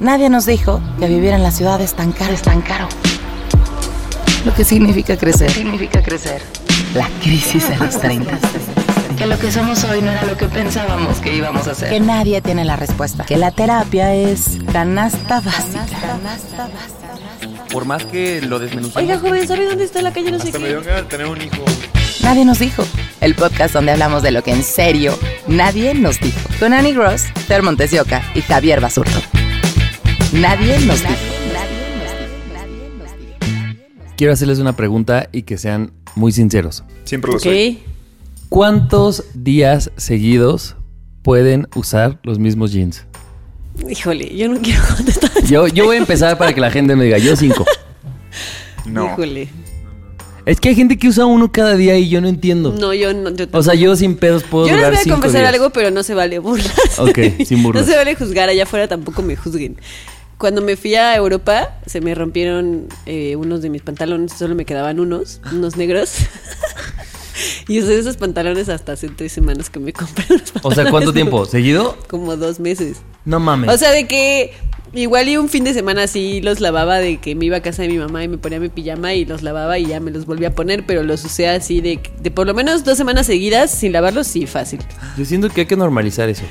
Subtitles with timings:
[0.00, 2.88] Nadie nos dijo que vivir en la ciudad es tan caro, es tan caro.
[4.44, 5.50] Lo que significa crecer.
[5.50, 6.42] significa crecer?
[6.94, 8.38] La crisis de los 30.
[9.16, 11.88] Que lo que somos hoy no era lo que pensábamos que íbamos a ser.
[11.88, 13.24] Que nadie tiene la respuesta.
[13.24, 15.86] Que la terapia es canasta básica.
[16.00, 17.66] Canasta básica.
[17.72, 18.96] Por más que lo desmenuzamos.
[18.96, 20.70] Oiga, joven, ¿sabe dónde está la calle no sé Hasta me qué?
[20.70, 21.64] dio ganas de tener un hijo.
[22.22, 22.84] Nadie nos dijo.
[23.20, 26.38] El podcast donde hablamos de lo que en serio nadie nos dijo.
[26.60, 29.18] Con Annie Gross, Ter Montes de Oca y Javier Basurto.
[30.40, 31.14] Nadie nos dijo.
[34.16, 36.84] Quiero hacerles una pregunta y que sean muy sinceros.
[37.04, 37.42] Siempre lo Ok.
[37.44, 37.82] soy.
[38.48, 40.76] ¿Cuántos días seguidos
[41.22, 43.04] pueden usar los mismos jeans?
[43.88, 45.30] Híjole, yo no quiero contestar.
[45.44, 47.64] Yo, yo voy a empezar para que la gente me diga, yo cinco.
[48.86, 49.06] No.
[49.06, 49.48] Híjole.
[50.44, 52.72] Es que hay gente que usa uno cada día y yo no entiendo.
[52.72, 53.30] No, yo no.
[53.30, 55.54] Yo, O sea, yo sin pedos puedo yo les voy a confesar días.
[55.54, 56.96] algo, pero no se vale burlas.
[57.00, 57.82] Ok, sin burlas.
[57.84, 59.76] No se vale juzgar, allá afuera tampoco me juzguen.
[60.38, 64.66] Cuando me fui a Europa, se me rompieron eh, unos de mis pantalones, solo me
[64.66, 66.18] quedaban unos, unos negros.
[67.68, 70.90] y usé esos pantalones hasta hace tres semanas que me compré unos O sea, pantalones
[70.90, 71.46] ¿cuánto tiempo?
[71.46, 71.96] ¿Seguido?
[72.08, 72.98] Como dos meses.
[73.24, 73.70] No mames.
[73.70, 74.52] O sea, de que
[74.92, 77.82] igual y un fin de semana así los lavaba de que me iba a casa
[77.82, 80.26] de mi mamá y me ponía mi pijama y los lavaba y ya me los
[80.26, 83.70] volví a poner, pero los usé así de, de por lo menos dos semanas seguidas
[83.70, 84.80] sin lavarlos, sí, fácil.
[85.16, 86.44] yo siento que hay que normalizar eso.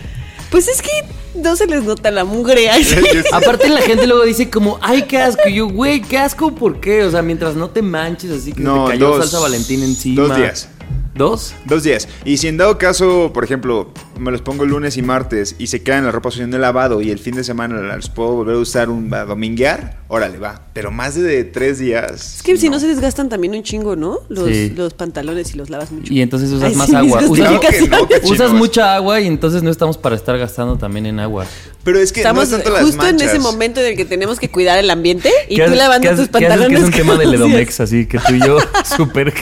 [0.51, 0.89] Pues es que
[1.35, 2.69] no se les nota la mugre.
[2.83, 2.95] sí.
[3.31, 5.47] Aparte la gente luego dice como, ay, qué asco.
[5.47, 7.03] Y yo, güey, qué asco, ¿por qué?
[7.03, 10.27] O sea, mientras no te manches así que No, te cayó dos- salsa Valentín encima.
[10.27, 10.69] dos días.
[11.15, 11.53] ¿Dos?
[11.65, 12.07] Dos días.
[12.25, 13.89] Y si en dado caso, por ejemplo,
[14.19, 16.61] me los pongo lunes y martes y se quedan en la ropa sucia en el
[16.61, 20.37] lavado y el fin de semana los puedo volver a usar un, a dominguear, órale,
[20.37, 20.61] va.
[20.73, 22.35] Pero más de tres días.
[22.37, 24.19] Es que si no se desgastan también un chingo, ¿no?
[24.29, 24.73] Los, Sí.
[24.75, 26.13] los pantalones y los lavas mucho.
[26.13, 27.19] Y entonces usas Ay, más sí, agua.
[27.19, 28.07] Usas, Claro que no, justificaciones.
[28.07, 28.53] qué usas chingos.
[28.53, 31.45] mucha agua y entonces no estamos para estar gastando también en agua.
[31.83, 34.05] Pero es que Estamos no es tanto las justo en ese momento en el que
[34.05, 36.69] tenemos que cuidar el ambiente y ¿Qué tú lavando tus pantalones.
[36.69, 37.25] Que es un tema de.
[37.27, 38.57] Ledomex, así que tú y yo
[38.97, 39.33] súper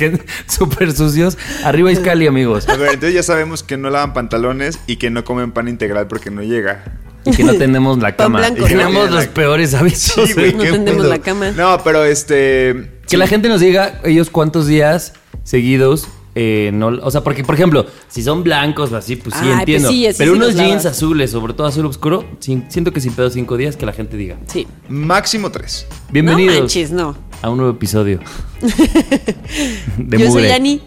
[0.48, 1.38] súper sucios.
[1.64, 2.68] Arriba Iscali, amigos.
[2.68, 6.08] A ver, entonces ya sabemos que no lavan pantalones y que no comen pan integral
[6.08, 6.84] porque no llega.
[7.26, 8.40] Y que no tenemos la cama.
[8.40, 8.82] blanco, y que ¿no?
[8.88, 10.02] tenemos los peores hábitos.
[10.26, 11.04] Sí, güey, No pedo.
[11.04, 11.52] la cama.
[11.52, 13.00] No, pero este.
[13.08, 15.14] Que la gente nos diga ellos cuántos días
[15.44, 19.42] seguidos eh, no, o sea, porque por ejemplo, si son blancos o así, pues sí
[19.44, 19.90] Ay, pues entiendo.
[19.90, 20.86] sí, así Pero sí unos jeans lavas.
[20.88, 24.18] azules, sobre todo azul oscuro, sin- siento que sin pedo cinco días que la gente
[24.18, 24.38] diga.
[24.48, 24.66] Sí.
[24.90, 25.86] Máximo tres.
[26.12, 27.16] Bienvenidos No manches, no.
[27.44, 28.20] a un nuevo episodio
[29.98, 30.44] de Yo Mugre.
[30.46, 30.82] soy Ani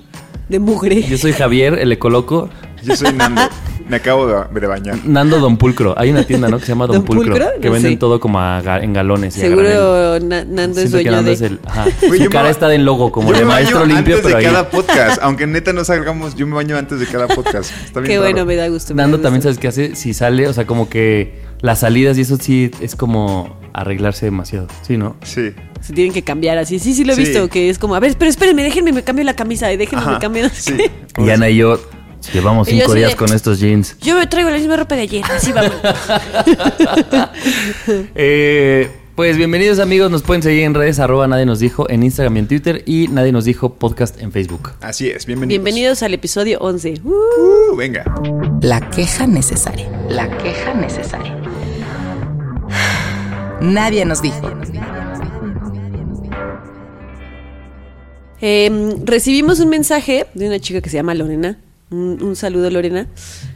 [0.48, 1.02] de Mugre.
[1.02, 2.48] Yo soy Javier, el ecoloco.
[2.82, 3.42] Yo soy Nando.
[3.88, 4.98] Me acabo de, bañar.
[5.04, 5.94] Nando Don Pulcro.
[5.96, 6.58] Hay una tienda, ¿no?
[6.58, 7.34] Que se llama Don, ¿Don Pulcro.
[7.34, 7.48] Pulcro?
[7.60, 7.96] Que No venden sé.
[7.98, 9.44] todo como a ga- en galones y a.
[9.44, 11.34] Seguro Na- Nando es dueño Nando de...
[11.34, 11.60] es el...
[11.64, 11.86] Ajá.
[12.00, 14.38] Su yo cara me- está de logo, como Yo de maestro baño limpio, antes pero
[14.40, 14.52] de ahí...
[14.52, 15.18] cada podcast.
[15.22, 17.70] Aunque neta no salgamos, yo me baño antes de cada podcast.
[17.84, 18.92] Está bien Qué bueno, me da gusto.
[18.92, 19.50] me Nando da también gusto.
[19.54, 22.96] sabes qué hace, si sale, o sea, como que las salidas y eso sí es
[22.96, 25.16] como arreglarse demasiado, ¿sí, no?
[25.22, 25.52] Sí.
[25.80, 26.78] Se tienen que cambiar así.
[26.78, 27.22] Sí, sí lo he Sí.
[27.22, 30.04] visto, que es como, a ver, pero espérenme, déjenme, me cambio la camisa y déjenme,
[30.04, 30.48] me Ajá, cambio...
[30.52, 30.74] sí.
[30.76, 30.90] qué.
[31.22, 31.80] Y Ana y yo
[32.32, 33.96] llevamos cinco días de- con estos jeans.
[34.00, 35.72] Yo me traigo la misma ropa de ayer, así vamos.
[38.14, 42.36] Eh, pues bienvenidos amigos, nos pueden seguir en redes arroba nadie nos dijo en Instagram
[42.36, 44.72] y en Twitter y nadie nos dijo podcast en Facebook.
[44.82, 45.24] Así es.
[45.24, 45.62] Bienvenidos.
[45.64, 47.00] Bienvenidos al episodio 11.
[47.04, 47.12] Uh,
[47.72, 48.04] Uh, venga.
[48.60, 49.88] La queja necesaria.
[50.10, 51.34] La queja necesaria.
[53.60, 54.50] Nadie nos dijo.
[58.40, 61.58] Eh, recibimos un mensaje de una chica que se llama Lorena.
[61.88, 63.06] Un, un saludo, Lorena.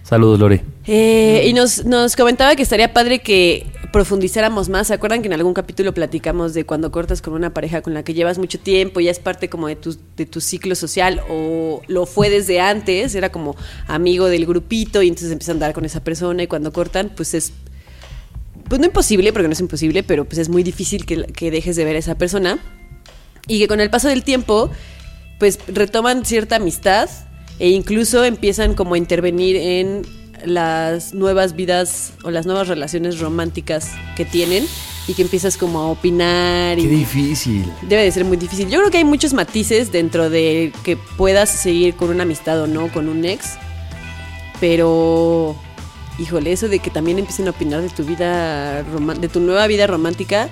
[0.04, 0.62] Saludos Lore.
[0.86, 4.86] Eh, y nos, nos comentaba que estaría padre que profundizáramos más.
[4.86, 8.04] ¿Se acuerdan que en algún capítulo platicamos de cuando cortas con una pareja con la
[8.04, 11.82] que llevas mucho tiempo, ya es parte como de tu, de tu ciclo social o
[11.88, 13.56] lo fue desde antes, era como
[13.88, 17.34] amigo del grupito y entonces empiezan a andar con esa persona y cuando cortan pues
[17.34, 17.52] es,
[18.68, 21.74] pues no imposible, porque no es imposible, pero pues es muy difícil que, que dejes
[21.74, 22.60] de ver a esa persona
[23.46, 24.70] y que con el paso del tiempo
[25.38, 27.08] pues retoman cierta amistad
[27.58, 30.02] e incluso empiezan como a intervenir en
[30.44, 34.66] las nuevas vidas o las nuevas relaciones románticas que tienen
[35.06, 37.70] y que empiezas como a opinar Qué y difícil.
[37.82, 38.68] debe de ser muy difícil.
[38.68, 42.66] Yo creo que hay muchos matices dentro de que puedas seguir con una amistad o
[42.66, 43.56] no con un ex,
[44.60, 45.56] pero
[46.18, 49.86] híjole, eso de que también empiecen a opinar de tu vida, de tu nueva vida
[49.86, 50.48] romántica,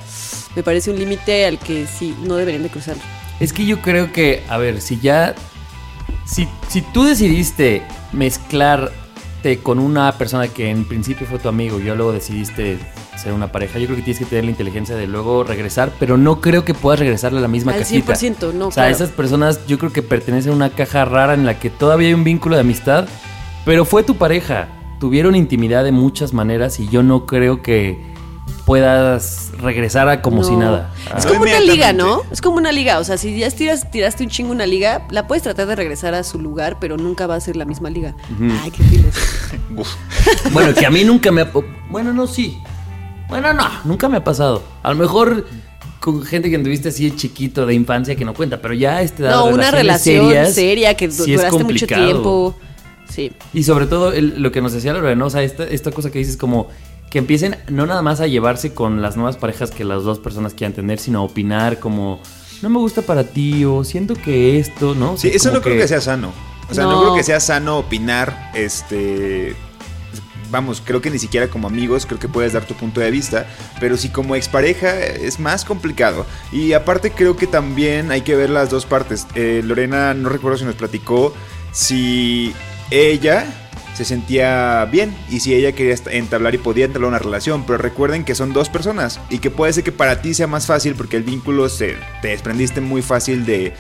[0.57, 2.97] me parece un límite al que sí, no deberían de cruzar.
[3.41, 5.35] Es que yo creo que, a ver, si ya.
[6.25, 7.83] Si, si tú decidiste
[8.13, 12.79] mezclarte con una persona que en principio fue tu amigo y ya luego decidiste
[13.17, 16.19] ser una pareja, yo creo que tienes que tener la inteligencia de luego regresar, pero
[16.19, 18.15] no creo que puedas regresarle a la misma Al cajita.
[18.15, 18.97] 100%, no, O sea, claro.
[18.97, 22.15] esas personas yo creo que pertenecen a una caja rara en la que todavía hay
[22.15, 23.07] un vínculo de amistad,
[23.65, 24.69] pero fue tu pareja.
[25.01, 28.03] Tuvieron intimidad de muchas maneras y yo no creo que
[28.65, 30.45] puedas regresar a como No.
[30.45, 30.93] si nada.
[31.17, 32.23] Es como una liga, ¿no?
[32.31, 32.99] Es como una liga.
[32.99, 36.15] O sea, si ya tiras, tiraste un chingo una liga, la puedes tratar de regresar
[36.15, 38.15] a su lugar, pero nunca va a ser la misma liga.
[38.63, 39.15] Ay, qué files.
[40.53, 41.51] Bueno, que a mí nunca me ha...
[41.91, 42.59] Bueno, no, sí.
[43.29, 44.63] Bueno, no, nunca me ha pasado.
[44.83, 45.47] A lo mejor
[46.01, 49.31] con gente que anduviste así de chiquito, de infancia, que no cuenta, pero ya edad,
[49.31, 52.55] No, una relación serias, seria que sí duraste mucho tiempo.
[53.09, 53.33] Sí.
[53.55, 56.19] Y sobre todo el- lo que nos decía Lorena, o sea, esta, esta cosa que
[56.19, 56.69] dices como
[57.11, 60.53] que empiecen no nada más a llevarse con las nuevas parejas que las dos personas
[60.55, 62.21] quieran tener, sino a opinar como,
[62.61, 65.13] no me gusta para ti o siento que esto, ¿no?
[65.13, 66.33] O Sí, sea, eso no creo que sea sano.
[66.71, 66.91] O sea, no.
[66.93, 67.01] No.
[67.03, 69.57] creo que sea sano opinar, este...
[70.51, 73.47] Vamos, creo que ni siquiera como amigos, creo que puedes dar tu punto de vista,
[73.81, 76.25] pero si como expareja es más complicado.
[76.53, 79.27] Y aparte creo que también hay que ver las dos partes.
[79.35, 81.35] Eh, Lorena, no recuerdo si nos platicó
[81.71, 82.55] si
[82.91, 83.47] ella
[83.95, 88.25] se sentía bien y si ella quería entablar y podía entablar una relación, pero recuerden
[88.25, 91.17] que son dos personas y que puede ser que para ti sea más fácil porque
[91.17, 93.73] el vínculo se te desprendiste muy fácil de,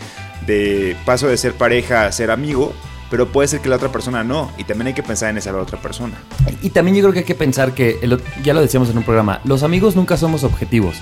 [0.47, 2.75] de paso de ser pareja a ser amigo,
[3.11, 5.57] pero puede ser que la otra persona no y también hay que pensar en esa
[5.57, 6.15] otra persona.
[6.63, 9.05] Y también yo creo que hay que pensar que, el ya lo decíamos en un
[9.05, 10.97] programa, los amigos nunca somos objetivos,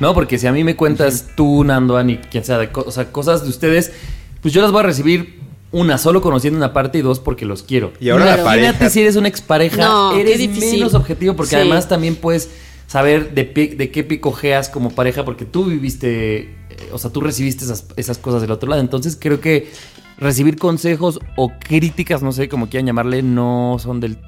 [0.00, 0.14] ¿no?
[0.14, 3.12] Porque si a mí me cuentas tú, Nando, Ani, quien sea, de co- o sea,
[3.12, 3.92] cosas de ustedes,
[4.40, 5.40] pues yo las voy a recibir
[5.72, 7.92] una, solo conociendo una parte y dos porque los quiero.
[8.00, 10.78] Y ahora la Imagínate pareja- si eres una expareja, No, eres difícil.
[10.80, 11.56] menos objetivo porque Sí.
[11.56, 12.50] además también puedes
[12.86, 16.48] saber de, de qué picojeas como pareja porque tú viviste, eh,
[16.92, 18.82] o sea, tú recibiste esas, esas cosas del otro lado.
[18.82, 19.70] Entonces creo que
[20.18, 24.18] recibir consejos o críticas, no sé cómo quieran llamarle, no son del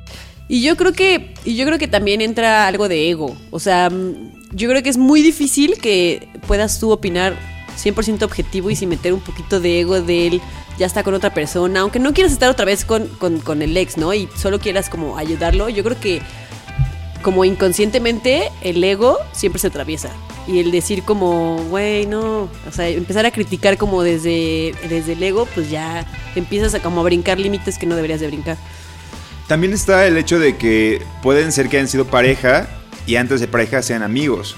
[0.49, 3.37] Y yo creo que, y yo creo que también entra algo de ego.
[3.50, 7.37] O sea, mm, yo creo que es muy difícil que puedas tú opinar
[7.76, 10.41] 100% objetivo y sin meter un poquito de ego de él,
[10.79, 13.97] ya está con otra persona, aunque no quieras estar otra vez con, con, el ex,
[13.97, 14.12] ¿no?
[14.12, 16.23] Y solo quieras como ayudarlo, yo creo que
[17.23, 20.11] como inconscientemente el ego siempre se atraviesa.
[20.47, 25.23] Y el decir como, güey, no, o sea, empezar a criticar como desde, desde el
[25.23, 28.59] ego, pues ya empiezas a como a brincar límites que no deberías de brincar.
[29.47, 32.69] También está el hecho de que pueden ser que hayan sido pareja
[33.06, 34.56] y antes de pareja sean amigos.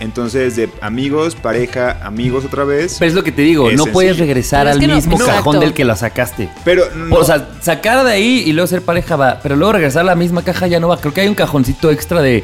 [0.00, 2.96] Entonces, de amigos, pareja, amigos otra vez.
[2.98, 5.24] Pero es lo que te digo, no puedes regresar al no- mismo no.
[5.24, 5.60] cajón Exacto.
[5.60, 6.48] del que la sacaste.
[6.64, 10.02] Pero no- O sea, sacar de ahí y luego ser pareja va, pero luego regresar
[10.02, 11.00] a la misma caja ya no va.
[11.00, 12.42] Creo que hay un cajoncito extra de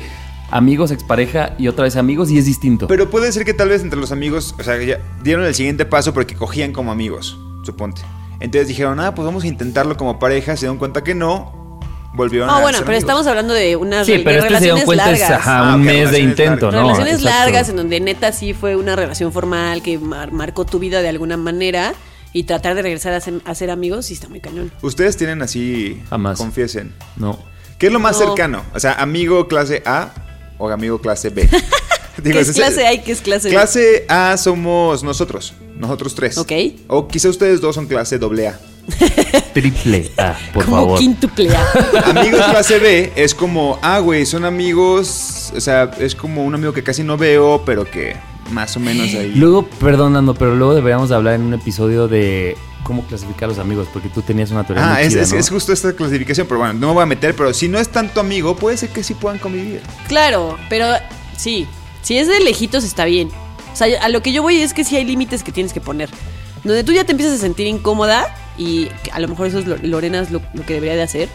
[0.51, 2.87] amigos, expareja y otra vez amigos y es distinto.
[2.89, 5.85] Pero puede ser que tal vez entre los amigos, o sea, ya dieron el siguiente
[5.85, 8.03] paso porque cogían como amigos, suponte.
[8.41, 11.60] Entonces dijeron, ah, pues vamos a intentarlo como pareja, se dieron cuenta que no,
[12.13, 13.03] volvieron a Ah, bueno, ser pero amigos.
[13.05, 15.87] estamos hablando de unas sí, de pero este se cuenta es ajá, Ah, un ok,
[15.87, 16.73] mes de intento, largas.
[16.73, 16.81] ¿no?
[16.89, 17.39] relaciones Exacto.
[17.39, 21.09] largas en donde neta sí fue una relación formal que mar- marcó tu vida de
[21.09, 21.95] alguna manera
[22.33, 24.71] y tratar de regresar a ser, a ser amigos sí está muy cañón.
[24.83, 26.39] Ustedes tienen así, Jamás.
[26.39, 26.95] confiesen.
[27.17, 27.39] No.
[27.79, 28.27] ¿Qué es lo más No.
[28.27, 28.63] cercano?
[28.75, 30.11] O sea, amigo clase A
[30.59, 31.49] o amigo clase B.
[32.23, 33.55] Digo, ¿Qué es clase A y qué es clase B?
[33.55, 36.37] Clase A somos nosotros, nosotros tres.
[36.37, 36.53] Ok.
[36.89, 38.61] O quizá ustedes dos son clase doble A.
[39.55, 40.99] Triple A, por Como favor.
[40.99, 42.11] quíntuple A.
[42.11, 46.73] Amigos clase B es como, ah, güey, son amigos, o sea, es como un amigo
[46.73, 48.17] que casi no veo, pero que
[48.51, 49.33] más o menos ahí.
[49.35, 53.59] Luego, perdonando, pero luego deberíamos de hablar en un episodio de cómo clasificar a los
[53.59, 55.39] amigos, porque tú tenías una teoría Ah, muy es, chida, es- ¿no?
[55.39, 57.89] es justo esta clasificación, pero bueno, no me voy a meter, pero si no es
[57.89, 59.81] tanto amigo, puede ser que sí puedan convivir.
[60.09, 60.87] Claro, pero
[61.37, 61.67] sí,
[62.03, 63.31] si es de lejitos está bien.
[63.73, 65.81] O sea, a lo que yo voy es que sí hay límites que tienes que
[65.81, 66.09] poner.
[66.65, 69.79] Donde tú ya te empiezas a sentir incómoda y a lo mejor eso es lo,
[69.79, 71.29] Lorena es lo, lo que debería de hacer.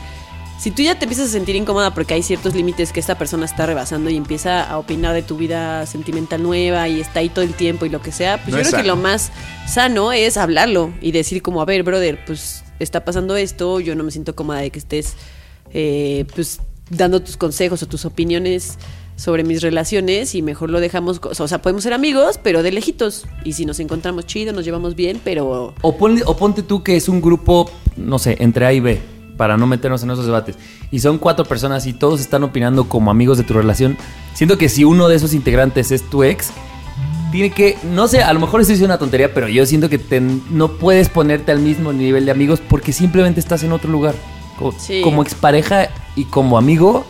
[0.59, 3.45] Si tú ya te empiezas a sentir incómoda porque hay ciertos límites que esta persona
[3.45, 7.43] está rebasando y empieza a opinar de tu vida sentimental nueva y está ahí todo
[7.43, 9.31] el tiempo y lo que sea, pues No yo creo que lo más
[9.67, 14.03] sano es hablarlo y decir como, a ver, brother, pues está pasando esto, yo no
[14.03, 15.15] me siento cómoda de que estés
[15.73, 18.77] eh, pues dando tus consejos o tus opiniones
[19.15, 23.25] sobre mis relaciones y mejor lo dejamos, o sea, podemos ser amigos, pero de lejitos.
[23.43, 26.95] Y si nos encontramos chido, nos llevamos bien, pero O, ponle- o ponte tú que
[26.97, 28.99] es un grupo, no sé, entre A y B,
[29.37, 30.57] para no meternos en esos debates.
[30.91, 33.97] Y son cuatro personas y todos están opinando como amigos de tu relación.
[34.33, 36.51] Siento que si uno de esos integrantes es tu ex,
[37.31, 39.97] tiene que, no sé, a lo mejor estoy diciendo una tontería, pero yo siento que
[39.97, 44.15] te- no puedes ponerte al mismo nivel de amigos porque simplemente estás en otro lugar.
[44.57, 45.01] Como, Sí.
[45.01, 47.05] como expareja y como amigo,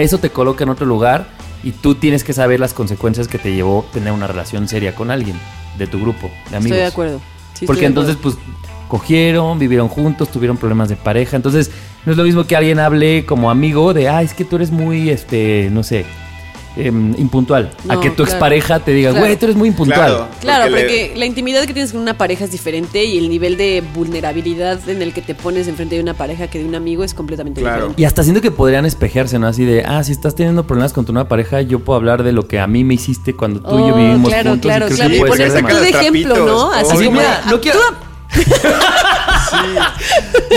[0.00, 1.28] eso te coloca en otro lugar
[1.62, 5.10] y tú tienes que saber las consecuencias que te llevó tener una relación seria con
[5.10, 5.36] alguien
[5.78, 6.64] de tu grupo de amigos.
[6.64, 7.20] Estoy de acuerdo.
[7.54, 8.36] Sí, Porque de entonces, pues,
[8.88, 11.36] cogieron, vivieron juntos, tuvieron problemas de pareja.
[11.36, 11.70] Entonces,
[12.04, 14.70] no es lo mismo que alguien hable como amigo de, ah, es que tú eres
[14.70, 16.04] muy, este, no sé,
[16.76, 17.70] em, impuntual.
[17.88, 18.30] a que tu claro.
[18.30, 19.24] expareja te diga, Claro.
[19.26, 19.98] güey, tú eres muy impuntual.
[20.08, 20.28] Claro.
[20.40, 23.56] Claro, Porque porque, la intimidad que tienes con una pareja es diferente y el nivel
[23.56, 27.02] de vulnerabilidad en el que te pones enfrente de una pareja que de un amigo
[27.04, 27.76] es completamente Claro.
[27.76, 28.02] diferente.
[28.02, 29.46] Y hasta siento que podrían espejearse, ¿no?
[29.46, 32.32] Así de, ah, si estás teniendo problemas con tu nueva pareja, yo puedo hablar de
[32.32, 34.68] lo que a mí me hiciste cuando tú y yo Oh, vivimos claro, juntos.
[34.70, 35.36] claro, y creo claro.
[35.36, 36.46] que Y saca tú de ejemplo.
[36.46, 36.72] ¿no?
[36.72, 37.80] Así como, mira, no quiero-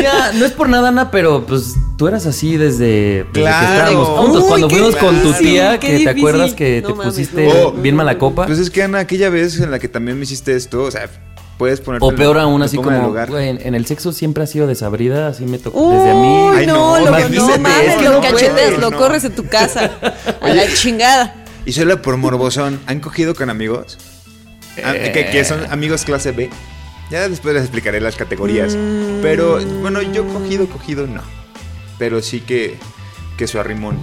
[0.02, 3.66] Ya, no es por nada, Ana, pero pues tú eras así desde, desde Claro.
[3.68, 4.42] que estábamos juntos.
[4.44, 7.72] Uy, cuando fuimos con tu tía, que te acuerdas que No te mames, pusiste no.
[7.72, 8.46] bien mala copa.
[8.46, 11.10] Pues es que Ana, aquella vez en la que también me hiciste esto, o sea,
[11.58, 12.06] puedes ponerte.
[12.06, 12.90] o peor aún, así como,
[13.38, 16.44] en, en el sexo siempre ha sido desabrida, así me tocó desde a mí.
[16.52, 18.98] Uy, Ay, no, no, lo, más no mames, lo no cacheteas, puede, lo no.
[18.98, 19.92] corres en tu casa.
[20.42, 21.36] A la chingada.
[21.66, 23.98] Y solo por morbosón, ¿han cogido con amigos?
[24.84, 26.50] Ah, Que, que son amigos clase B.
[27.10, 28.76] Ya después les explicaré las categorías.
[29.22, 31.22] Pero bueno, yo cogido, cogido no.
[32.00, 32.78] Pero sí que,
[33.38, 33.98] que su arrimón.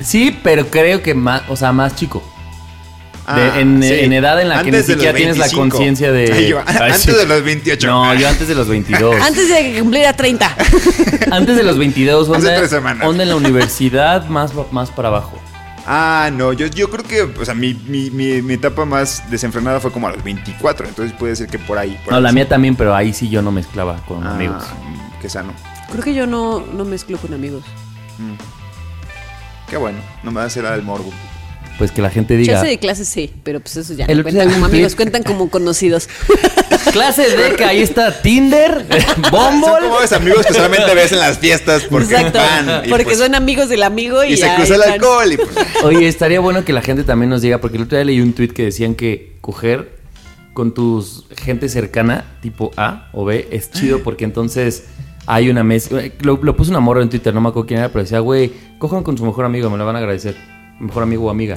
[0.00, 2.22] Sí, pero creo que más, o sea, más chico.
[3.24, 3.88] Ah, De- en, sí.
[4.00, 5.68] en edad en la que ni siquiera tienes la 25.
[5.76, 6.32] conciencia de.
[6.32, 7.12] Ay, yo, Ay, antes sí.
[7.12, 7.86] de los 28.
[7.86, 9.14] No, yo antes de los 22.
[9.22, 10.56] Antes de que cumpliera 30.
[11.30, 13.06] Antes de los 22, Hace onda, tres semanas.
[13.06, 15.38] onda en la universidad, más, más para abajo.
[15.86, 19.80] Ah, no, yo, yo creo que, o sea, mi, mi, mi, mi etapa más desenfrenada
[19.80, 20.86] fue como a los 24.
[20.88, 21.98] Entonces puede ser que por ahí.
[22.04, 22.34] por No, ahí la sí.
[22.36, 24.62] mía también, pero ahí sí yo no mezclaba con Ah, amigos.
[25.20, 25.52] Qué sano.
[25.90, 27.64] Creo que yo no, no mezclo con amigos.
[29.68, 29.98] Qué bueno.
[30.22, 31.10] No me va a hacer el morbo.
[31.78, 32.52] Pues que la gente diga.
[32.52, 35.48] Clase de clase sí, pero pues eso ya El no cuentan como amigos, cuentan como
[35.50, 36.08] conocidos.
[36.90, 39.88] Clase de que ahí está Tinder, Son Bumble.
[39.88, 42.38] como los amigos que solamente ves en las fiestas porque Exacto.
[42.38, 42.82] van.
[42.88, 45.50] porque pues- son amigos del amigo y, Y se cruza el alcohol y pues.
[45.84, 48.32] Oye, estaría bueno que la gente también nos diga, porque el otro día leí un
[48.32, 50.00] tweet que decían que coger
[50.54, 54.84] con tus gente cercana, tipo A o B, es chido porque entonces
[55.26, 56.02] hay una mezcla.
[56.20, 58.52] Lo, lo puso una morra en Twitter, no me acuerdo quién era, pero decía, güey,
[58.78, 60.36] cojan con su mejor amigo, me lo van a agradecer.
[60.80, 61.54] Mejor amigo o amiga.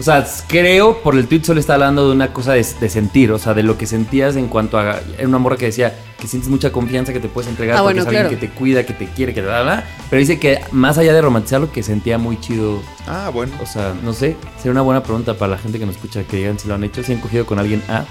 [0.00, 3.30] O sea, creo por el tweet solo está hablando de una cosa de, de sentir,
[3.30, 5.00] o sea, de lo que sentías en cuanto a.
[5.16, 7.94] Era una morra que decía que sientes mucha confianza, que te puedes entregar Ah, porque
[7.94, 8.40] bueno, es alguien claro.
[8.40, 9.84] que te cuida, que te quiere, que bla, bla, bla.
[10.10, 13.52] Pero dice que más allá de romantizarlo, que sentía muy chido Ah, bueno.
[13.62, 16.38] o sea, no sé, sería una buena pregunta para la gente que nos escucha, que
[16.38, 18.04] digan si lo han hecho, si han cogido con alguien A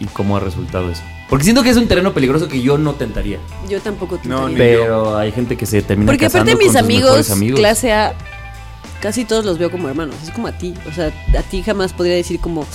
[0.00, 1.02] y cómo ha resultado eso.
[1.28, 3.38] Porque siento que es un terreno peligroso que yo no tentaría.
[3.68, 4.72] Yo tampoco te No, tentaría.
[4.76, 7.58] ni- Pero hay gente que se termina Porque aparte mis amigos, amigos.
[7.60, 8.14] clase A,
[9.02, 10.14] casi todos los veo como hermanos.
[10.22, 10.72] Es como a ti.
[10.88, 12.66] O sea, a ti jamás podría decir como,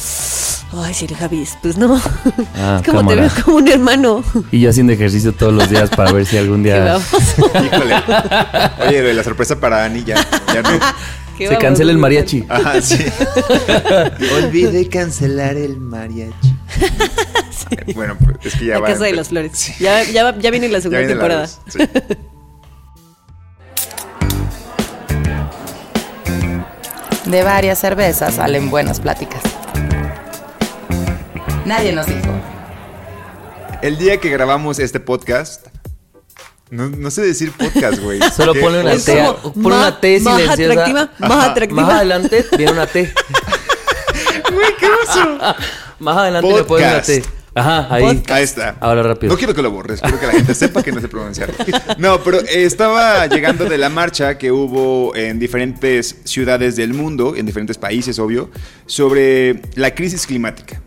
[0.74, 1.58] ay, si eres Javis.
[1.62, 2.00] Pues no.
[2.60, 3.28] Ah, es como cámara.
[3.30, 4.24] te veo como un hermano.
[4.52, 6.98] Y yo haciendo ejercicio todos los días para ver si algún día.
[7.38, 7.96] Híjole.
[8.88, 10.16] Oye, la sorpresa para Ani ya,
[10.54, 10.70] ya no.
[11.38, 12.46] Se cancela el mariachi.
[12.50, 12.98] Ajá, sí.
[14.44, 16.56] Olvidé cancelar el mariachi.
[17.94, 18.88] Bueno, pues es que ya La va.
[18.88, 19.78] Casa de las Flores.
[19.80, 21.42] Ya, ya, va- ya viene la Ya segunda viene la temporada.
[21.42, 22.27] dos,
[27.28, 29.42] De varias cervezas salen buenas pláticas.
[31.66, 32.20] Nadie nos dijo.
[33.82, 35.68] El día que grabamos este podcast.
[36.70, 38.20] No, no sé decir podcast, güey.
[38.36, 40.72] Solo ponle una T, ma- una T más silenciosa.
[40.74, 41.82] atractiva, más atractiva.
[41.84, 43.14] Más adelante viene una T.
[44.54, 45.38] Güey, ¿qué oso?
[46.00, 47.08] Más adelante le pones una Podcast.
[47.08, 47.24] T.
[47.60, 48.04] Ajá, ahí.
[48.04, 48.32] Podcast.
[48.32, 48.76] Ahí está.
[48.80, 49.32] Ahora rápido.
[49.34, 51.52] No quiero que lo borres, quiero que la gente sepa que no sé pronunciar.
[51.98, 57.46] No, pero estaba llegando de la marcha que hubo en diferentes ciudades del mundo, en
[57.46, 58.50] diferentes países, obvio,
[58.86, 60.82] sobre la crisis climática.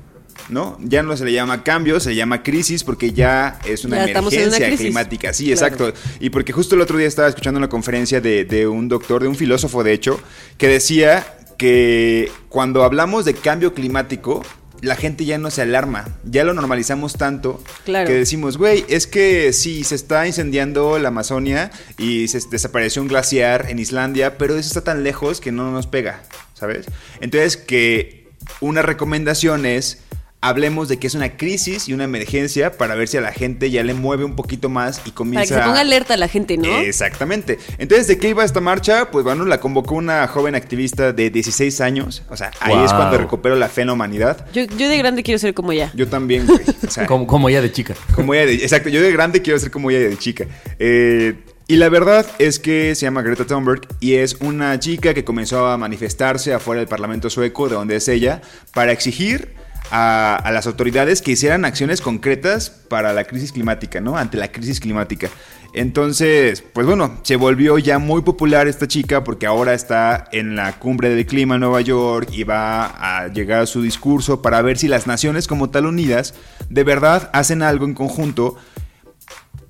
[0.49, 0.77] ¿No?
[0.83, 4.11] Ya no se le llama cambio, se le llama crisis porque ya es una Ya
[4.19, 4.81] emergencia crisis.
[4.81, 5.33] climática.
[5.33, 5.77] Sí, Claro.
[5.77, 5.93] exacto.
[6.19, 9.29] Y porque justo el otro día estaba escuchando una conferencia de, de un doctor, de
[9.29, 10.19] un filósofo, de hecho,
[10.59, 11.25] que decía
[11.57, 14.43] que cuando hablamos de cambio climático,
[14.83, 18.07] la gente ya no se alarma, ya lo normalizamos tanto Claro.
[18.07, 23.09] que decimos, güey, es que sí, se está incendiando la Amazonia y se desapareció un
[23.09, 26.23] glaciar en Islandia, pero eso está tan lejos que no nos pega,
[26.55, 26.87] ¿sabes?
[27.21, 28.29] Entonces que
[28.61, 30.03] una recomendación es
[30.43, 33.71] hablemos de que es una crisis y una emergencia para ver si a la gente
[33.71, 36.57] ya le mueve un poquito más y Para comienza que se ponga alerta la gente,
[36.57, 36.79] ¿no?
[36.79, 37.59] Exactamente.
[37.79, 39.11] Entonces, ¿de qué iba esta marcha?
[39.11, 42.23] Pues bueno, la convocó una joven activista de 16 años.
[42.31, 44.47] O sea, ahí es cuando recupero la fe en la humanidad.
[44.53, 45.93] Yo, yo de grande quiero ser como ella.
[45.95, 46.61] Yo también, güey.
[46.87, 47.95] O sea, Como, como ella de chica.
[48.15, 50.47] como ella de, exacto, yo de grande quiero ser como ella de chica.
[50.79, 51.35] Eh,
[51.67, 55.67] y la verdad es que se llama Greta Thunberg y es una chica que comenzó
[55.67, 58.43] a manifestarse afuera del Parlamento sueco, de donde es ella,
[58.75, 59.60] para exigir
[59.91, 64.17] a, a las autoridades que hicieran acciones concretas para la crisis climática, ¿no?
[64.17, 65.29] Ante la crisis climática.
[65.73, 70.79] Entonces, pues bueno, se volvió ya muy popular esta chica porque ahora está en la
[70.79, 74.79] cumbre del clima en Nueva York y va a llegar a su discurso para ver
[74.79, 76.35] si las naciones como tal unidas
[76.69, 78.57] de verdad hacen algo en conjunto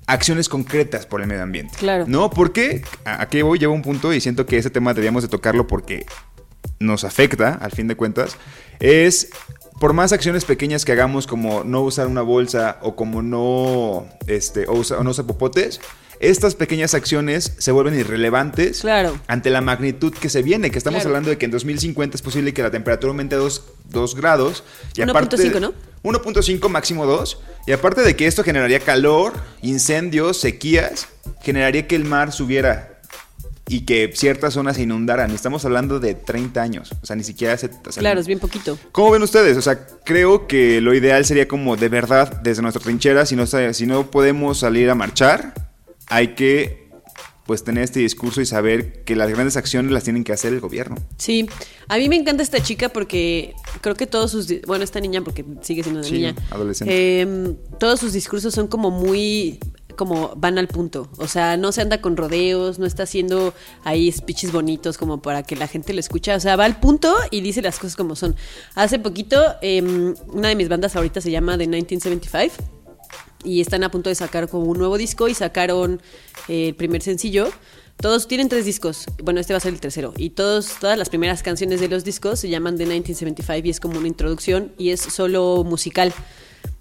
[0.07, 1.75] acciones concretas por el medio ambiente.
[1.77, 2.05] Claro.
[2.07, 2.31] ¿No?
[2.31, 5.67] Porque a qué voy, llevo un punto y siento que ese tema deberíamos de tocarlo
[5.67, 6.05] porque
[6.79, 8.37] nos afecta, al fin de cuentas,
[8.79, 9.29] es
[9.81, 14.65] por más acciones pequeñas que hagamos como no usar una bolsa o como no, este,
[14.67, 15.81] o, usa- o no usar popotes,
[16.19, 19.17] estas pequeñas acciones se vuelven irrelevantes Claro.
[19.27, 21.09] ante la magnitud que se viene, que estamos Claro.
[21.09, 24.63] hablando de que en 2050 es posible que la temperatura aumente a 2 grados.
[24.95, 25.73] Y 1.5, ¿no?
[26.03, 27.39] 1.5 máximo 2.
[27.65, 29.33] Y aparte de que esto generaría calor,
[29.63, 31.07] incendios, sequías,
[31.41, 32.90] generaría que el mar subiera
[33.67, 35.31] y que ciertas zonas se inundaran.
[35.31, 36.91] Estamos hablando de 30 años.
[37.01, 38.77] O sea, ni siquiera o sea, Claro, es bien poquito.
[38.91, 39.57] ¿Cómo ven ustedes?
[39.57, 43.45] O sea, creo que lo ideal sería como de verdad, desde nuestra trinchera, si no,
[43.47, 45.53] si no podemos salir a marchar,
[46.07, 46.81] hay que
[47.45, 50.59] pues tener este discurso y saber que las grandes acciones las tienen que hacer el
[50.61, 50.95] gobierno.
[51.17, 51.49] Sí,
[51.89, 55.43] a mí me encanta esta chica porque creo que todos sus, bueno, esta niña porque
[55.61, 56.93] sigue siendo una Sí, niña, adolescente.
[56.93, 59.59] eh, todos sus discursos son como muy,
[60.01, 63.53] como van al punto, o sea, no se anda con rodeos, no está haciendo
[63.83, 67.13] ahí speeches bonitos como para que la gente lo escuche, o sea, va al punto
[67.29, 68.35] y dice las cosas como son.
[68.73, 69.79] Hace poquito, eh,
[70.25, 72.55] una de mis bandas favoritas se llama The 1975
[73.43, 76.01] y están a punto de sacar como un nuevo disco y sacaron
[76.47, 77.51] eh, el primer sencillo.
[77.97, 79.05] Todos tienen tres discos.
[79.21, 80.15] Bueno, este va a ser el tercero.
[80.17, 83.79] Y todos, todas las primeras canciones de los discos se llaman The 1975 y es
[83.79, 86.11] como una introducción y es solo musical.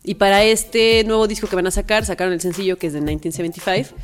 [0.03, 3.01] Y para este nuevo disco que van a sacar, sacaron el sencillo que es de
[3.01, 3.95] 1975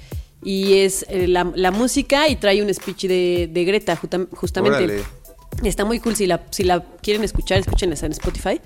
[0.44, 4.84] y es eh, la, la música y trae un speech de, de Greta justa- justamente.
[4.84, 5.02] Órale.
[5.64, 6.14] Está muy cool.
[6.14, 8.60] Si la, si la quieren escuchar, escúchenla en Spotify.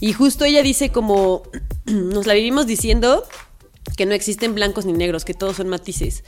[0.00, 1.44] Y justo ella dice como,
[1.86, 3.24] nos la vivimos diciendo
[3.96, 6.24] que no existen blancos ni negros, que todos son matices.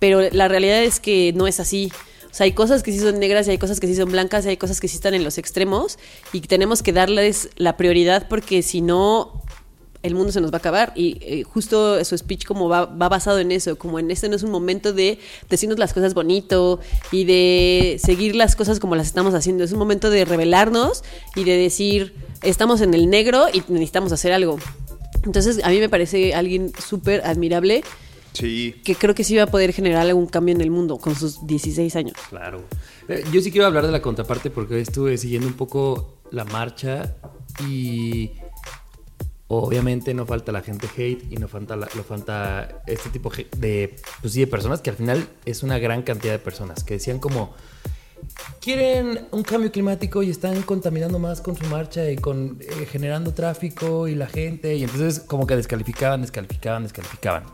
[0.00, 1.92] Pero la realidad es que no es así.
[2.30, 4.44] O sea, hay cosas que sí son negras y hay cosas que sí son blancas
[4.44, 6.00] y hay cosas que sí están en los extremos
[6.32, 9.43] y tenemos que darles la prioridad porque si no,
[10.04, 10.92] el mundo se nos va a acabar.
[10.94, 14.36] Y eh, justo su speech como va, va basado en eso, como en este no
[14.36, 15.18] es un momento de
[15.50, 16.78] decirnos las cosas bonito
[17.10, 19.64] y de seguir las cosas como las estamos haciendo.
[19.64, 21.02] Es un momento de revelarnos
[21.34, 24.58] y de decir, estamos en el negro y necesitamos hacer algo.
[25.24, 27.82] Entonces, a mí me parece alguien súper admirable
[28.34, 28.74] Sí.
[28.84, 31.46] que creo que sí va a poder generar algún cambio en el mundo con sus
[31.46, 32.14] 16 años.
[32.30, 32.62] Claro.
[33.08, 37.14] Eh, Yo sí quiero hablar de la contraparte porque estuve siguiendo un poco la marcha
[37.68, 38.32] y
[39.48, 44.32] obviamente no falta la gente hate y no falta, la- falta este tipo de, pues
[44.32, 47.54] sí, de personas que al final es una gran cantidad de personas que decían como
[48.60, 53.32] quieren un cambio climático y están contaminando más con su marcha y con eh, generando
[53.34, 57.44] tráfico y la gente y entonces como que descalificaban, descalificaban, descalificaban.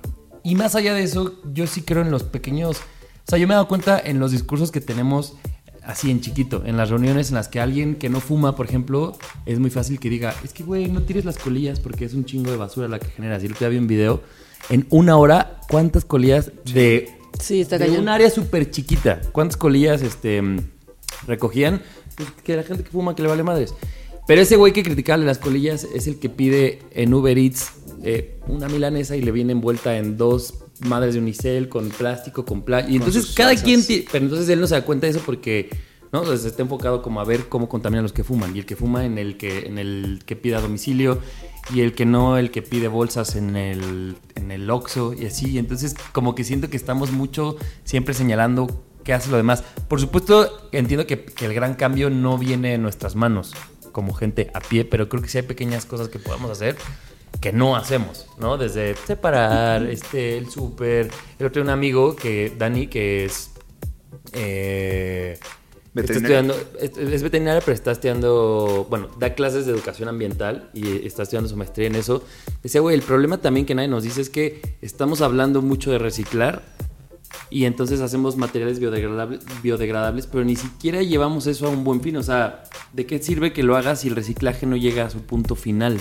[0.42, 3.53] Y más allá de eso, yo sí creo en los pequeños, o sea, yo me
[3.55, 5.35] he dado cuenta en los discursos que tenemos
[5.90, 9.16] así en chiquito, en las reuniones en las que alguien que no fuma, por ejemplo,
[9.46, 12.24] es muy fácil que diga, es que güey, no tires las colillas porque es un
[12.24, 13.42] chingo de basura la que generas.
[13.42, 14.22] Y otro día vi un video
[14.68, 19.20] en una hora, ¿cuántas colillas de Sí, está de un área súper chiquita.
[19.33, 20.42] ¿Cuántas colillas este,
[21.26, 21.81] recogían?
[22.16, 23.74] Pues que la gente que fuma que le vale madres.
[24.26, 27.72] Pero ese güey que criticaba las colillas es el que pide en Uber Eats
[28.03, 32.62] eh, una milanesa y le viene envuelta en dos madres de unicel con plástico, con
[32.62, 32.92] plástico.
[32.92, 33.64] Y entonces cada salsas.
[33.64, 33.84] quien...
[33.86, 35.68] ti- Pero entonces él no se da cuenta de eso porque...
[36.12, 36.20] ¿no?
[36.22, 38.56] Entonces está enfocado como a ver cómo contaminan los que fuman.
[38.56, 41.20] Y el que fuma en el que, en el que pide a domicilio.
[41.72, 45.56] Y el que no, el que pide bolsas en el, en el Oxxo y así.
[45.58, 49.62] Entonces como que siento que estamos mucho siempre señalando qué hace lo demás.
[49.86, 53.52] Por supuesto, entiendo que, que el gran cambio no viene en nuestras manos
[53.92, 56.76] como gente a pie, pero creo que sí hay pequeñas cosas que podemos hacer
[57.40, 58.59] que no hacemos, ¿no?
[58.59, 61.11] Desde separar, este, el súper.
[61.38, 63.50] El otro un amigo que, Dani, que es...
[64.33, 65.38] eh,
[65.94, 71.24] está estudiando, es, veterinario, pero está estudiando, bueno, da clases de educación ambiental y está
[71.24, 72.22] estudiando su maestría en eso.
[72.62, 75.98] Decía, güey, el problema también que nadie nos dice es que estamos hablando mucho de
[75.98, 76.62] reciclar
[77.48, 82.16] y entonces hacemos materiales biodegradables, biodegradables, pero ni siquiera llevamos eso a un buen fin.
[82.16, 85.22] O sea, ¿de qué sirve que lo hagas si el reciclaje no llega a su
[85.22, 86.00] punto final?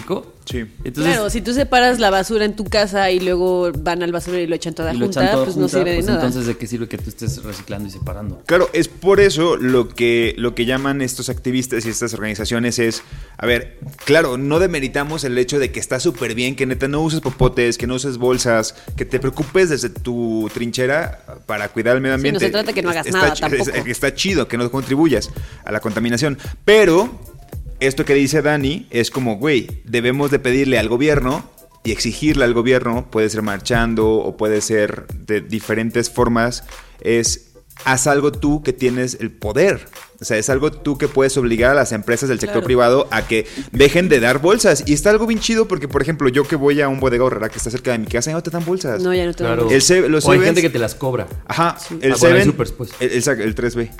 [0.00, 0.34] Explico?
[0.46, 0.58] Sí.
[0.82, 4.42] Entonces, claro, si tú separas la basura en tu casa y luego van al basurero
[4.42, 6.18] y lo echan toda y junta, echan pues no sirve de pues nada.
[6.18, 8.42] entonces de qué sirve que tú estés reciclando y separando.
[8.46, 13.02] Claro, es por eso lo que, lo que llaman estos activistas y estas organizaciones es,
[13.38, 17.00] a ver, claro, no demeritamos el hecho de que está súper bien que neta no
[17.00, 22.02] uses popotes, que no uses bolsas, que te preocupes desde tu trinchera para cuidar el
[22.02, 22.46] medio Sí, no ambiente.
[22.46, 23.70] se trata que no hagas Está nada tampoco.
[23.70, 25.30] es- Está chido que no contribuyas
[25.64, 27.20] a la contaminación, pero
[27.80, 31.44] esto que dice Dani es como, güey, debemos de pedirle al gobierno
[31.82, 36.64] y exigirle al gobierno, puede ser marchando o puede ser de diferentes formas,
[37.00, 37.49] es
[37.84, 39.86] haz algo tú que tienes el poder.
[40.20, 42.66] O sea, es algo tú que puedes obligar a las empresas del sector Claro.
[42.66, 44.82] privado a que dejen de dar bolsas.
[44.86, 47.48] Y está algo bien chido porque, por ejemplo, yo que voy a un bodega horrera
[47.48, 49.02] que está cerca de mi casa, ya no te dan bolsas.
[49.02, 49.70] No, ya no te dan Claro.
[49.70, 49.94] bolsa.
[49.96, 51.26] El los o hay gente que te las cobra.
[51.46, 52.90] Ajá, Ah, el supers, pues.
[53.00, 53.90] el, el- el 3B.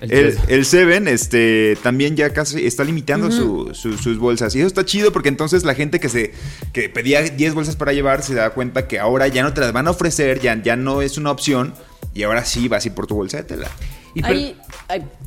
[0.00, 0.40] El El, 3B.
[0.48, 4.56] el Seven, este, también ya casi está limitando su- su- sus bolsas.
[4.56, 6.32] Y eso está chido porque entonces la gente que se
[6.72, 9.72] que pedía 10 bolsas para llevar se da cuenta que ahora ya no te las
[9.72, 11.72] van a ofrecer, ya, ya no es una opción.
[12.18, 13.70] Y ahora sí vas a ir por tu bolsa de tela.
[14.24, 14.56] Hay,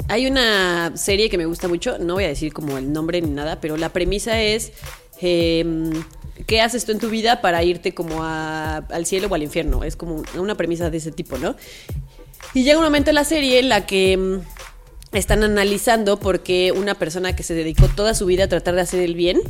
[0.10, 3.30] hay una serie que me gusta mucho, no voy a decir como el nombre ni
[3.30, 4.73] nada, pero la premisa es
[5.21, 5.91] em,
[6.47, 9.86] qué haces tú en tu vida para irte como a- al cielo o al infierno.
[9.86, 11.56] Es como una premisa de ese tipo, ¿no?
[12.54, 14.41] Y llega un momento en la serie en la que em,
[15.12, 18.82] están analizando por qué una persona que se dedicó toda su vida a tratar de
[18.82, 19.41] hacer el bien,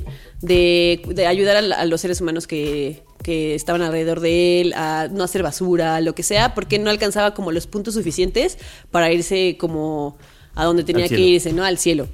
[0.41, 5.23] de, de ayudar a, los seres humanos que, que estaban alrededor de él, a no
[5.23, 8.57] hacer basura, lo que sea, porque no alcanzaba como los puntos suficientes
[8.89, 10.17] para irse como
[10.55, 11.63] a donde tenía que irse, ¿no?
[11.63, 12.07] Al cielo.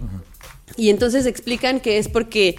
[0.75, 2.57] Y entonces explican que es porque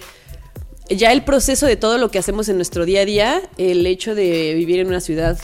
[0.89, 4.15] ya el proceso de todo lo que hacemos en nuestro día a día, el hecho
[4.15, 5.37] de vivir en una ciudad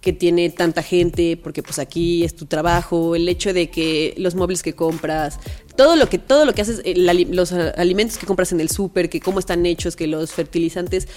[0.00, 4.34] que tiene tanta gente, porque pues aquí es tu trabajo, el hecho de que los
[4.34, 5.40] muebles que compras,
[5.76, 9.10] todo lo que todo lo que haces, el los alimentos que compras en el súper,
[9.10, 11.08] que cómo están hechos, que los fertilizantes,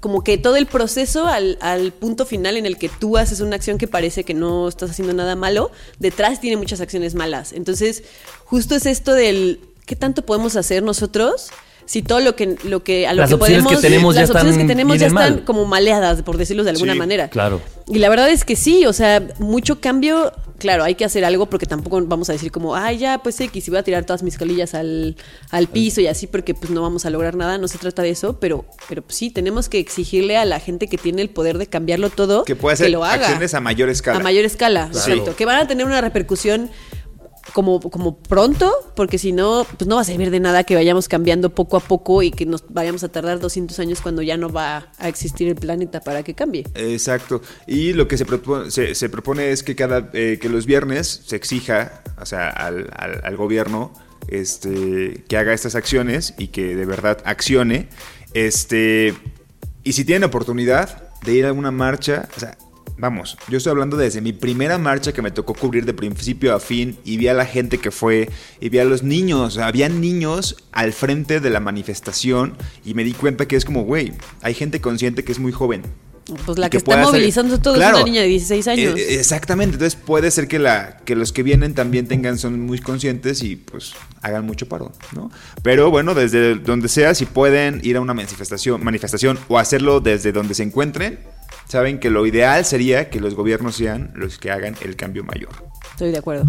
[0.00, 3.56] como que todo el proceso al, al punto final en el que tú haces una
[3.56, 7.52] acción que parece que no estás haciendo nada malo, detrás tiene muchas acciones malas.
[7.52, 8.02] Entonces,
[8.44, 11.48] justo es esto del qué tanto podemos hacer nosotros
[11.86, 14.20] si todo lo que lo que a lo Las que opciones podemos que tenemos ya
[14.20, 15.44] las opciones están que tenemos ya están mal.
[15.44, 17.60] como maleadas por decirlo de alguna Sí, manera claro.
[17.90, 21.46] Y la verdad es que sí o sea mucho cambio claro hay que hacer algo
[21.46, 24.22] porque tampoco vamos a decir como ay ya pues X y voy a tirar todas
[24.22, 25.16] mis colillas al,
[25.50, 28.10] al piso y así porque pues no vamos a lograr nada no se trata de
[28.10, 31.58] eso pero pero pues, sí tenemos que exigirle a la gente que tiene el poder
[31.58, 34.18] de cambiarlo todo Que puede hacer lo haga acciones a mayor escala.
[34.18, 35.12] a mayor escala, Claro.
[35.12, 35.36] exacto.
[35.36, 36.70] Que van a tener una repercusión
[37.52, 41.08] como, como pronto, porque si no, pues no va a servir de nada que vayamos
[41.08, 44.50] cambiando poco a poco y que nos vayamos a tardar 200 años cuando ya no
[44.50, 46.64] va a existir el planeta para que cambie.
[46.74, 47.42] Exacto.
[47.66, 51.36] Y lo que se propone, se, propone es que cada eh, que los viernes se
[51.36, 53.92] exija, o sea, al, al- gobierno
[54.28, 57.88] este, que haga estas acciones y que de verdad accione.
[58.34, 59.14] Este,
[59.82, 62.56] y si tienen oportunidad de ir a alguna marcha, o sea,
[63.00, 66.60] vamos, yo estoy hablando desde mi primera marcha que me tocó cubrir de principio a
[66.60, 68.28] fin y vi a la gente que fue
[68.60, 73.12] y vi a los niños, había niños al frente de la manifestación y me di
[73.12, 75.82] cuenta que es como, güey, hay gente consciente que es muy joven.
[76.46, 77.96] Pues la que, está movilizando todo Claro.
[77.96, 78.96] es una niña de 16 años.
[78.96, 82.78] Eh, exactamente, entonces puede ser que, la, que los que vienen también tengan, son muy
[82.78, 85.30] conscientes y pues hagan mucho paro, ¿no?
[85.62, 90.30] Pero bueno, desde donde sea, si pueden ir a una manifestación, manifestación o hacerlo desde
[90.30, 91.18] donde se encuentren,
[91.70, 95.50] saben que lo ideal sería que los gobiernos sean los que hagan el cambio mayor.
[95.92, 96.44] Estoy de acuerdo.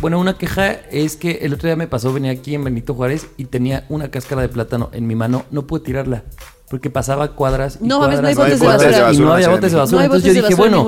[0.00, 3.26] Bueno, una queja es que el otro día me pasó, venía aquí en Benito Juárez
[3.36, 6.22] y tenía una cáscara de plátano en mi mano, no pude tirarla.
[6.68, 9.12] Porque pasaba cuadras y No, mames, no hay cuadras y botes de cuadras basura.
[9.12, 9.98] y no había botes de basura.
[9.98, 10.86] No Entonces yo dije, bueno,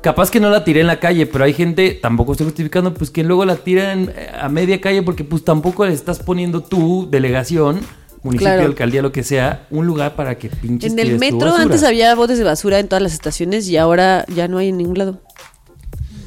[0.00, 3.10] capaz que no la tiré en la calle, pero hay gente, tampoco estoy justificando, pues
[3.10, 7.08] que luego la tiran eh, a media calle porque pues tampoco le estás poniendo tu
[7.10, 7.80] delegación,
[8.24, 8.66] municipio, Claro.
[8.66, 12.14] alcaldía, lo que sea, un lugar para que pinches En el tu metro antes había
[12.14, 15.20] botes de basura en todas las estaciones y ahora ya no hay en ningún lado.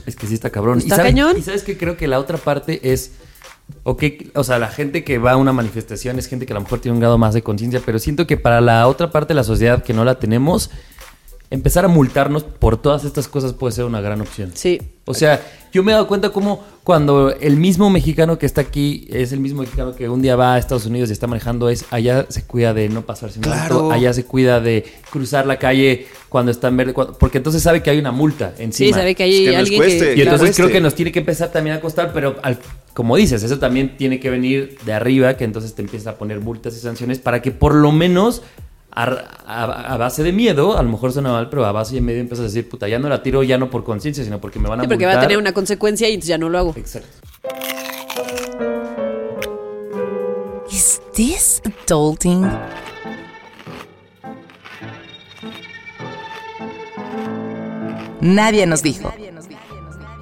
[0.06, 0.78] Es que sí está cabrón.
[0.78, 1.38] Está ¿Y cañón.
[1.38, 3.12] Y sabes que creo que la otra parte es.
[3.84, 6.62] Ok, o sea, la gente que va a una manifestación es gente que a lo
[6.62, 9.36] mejor tiene un grado más de conciencia, pero siento que para la otra parte de
[9.36, 10.70] la sociedad que no la tenemos,
[11.50, 14.52] empezar a multarnos por todas estas cosas puede ser una gran opción.
[14.54, 14.82] Sí.
[15.06, 19.08] O sea, yo me he dado cuenta como cuando el mismo mexicano que está aquí
[19.10, 21.86] es el mismo mexicano que un día va a Estados Unidos y está manejando, es
[21.92, 23.62] allá se cuida de no pasarse un Claro.
[23.62, 27.64] alto, allá se cuida de cruzar la calle cuando está en verde, cuando- porque entonces
[27.64, 28.88] sabe que hay una multa encima.
[28.90, 30.00] Sí, sabe que hay Es que nos alguien cueste.
[30.00, 30.12] que...
[30.12, 30.22] Y Claro.
[30.32, 30.62] entonces Cueste.
[30.64, 32.60] creo que nos tiene que empezar también a costar, pero al-
[32.94, 36.42] como dices, eso también tiene que venir de arriba, que entonces te empieza a poner
[36.42, 38.42] multas y sanciones para que por lo menos
[38.98, 42.44] a, base de miedo, a lo mejor suena mal, pero a base de medio empiezas
[42.44, 44.80] a decir, puta, ya no la tiro ya no por conciencia, sino porque me van
[44.80, 46.74] a sí, porque va a tener una consecuencia y ya no lo hago.
[46.76, 47.08] Exacto.
[50.72, 52.50] ¿Is this adulting?
[58.20, 59.14] Nadie nos dijo.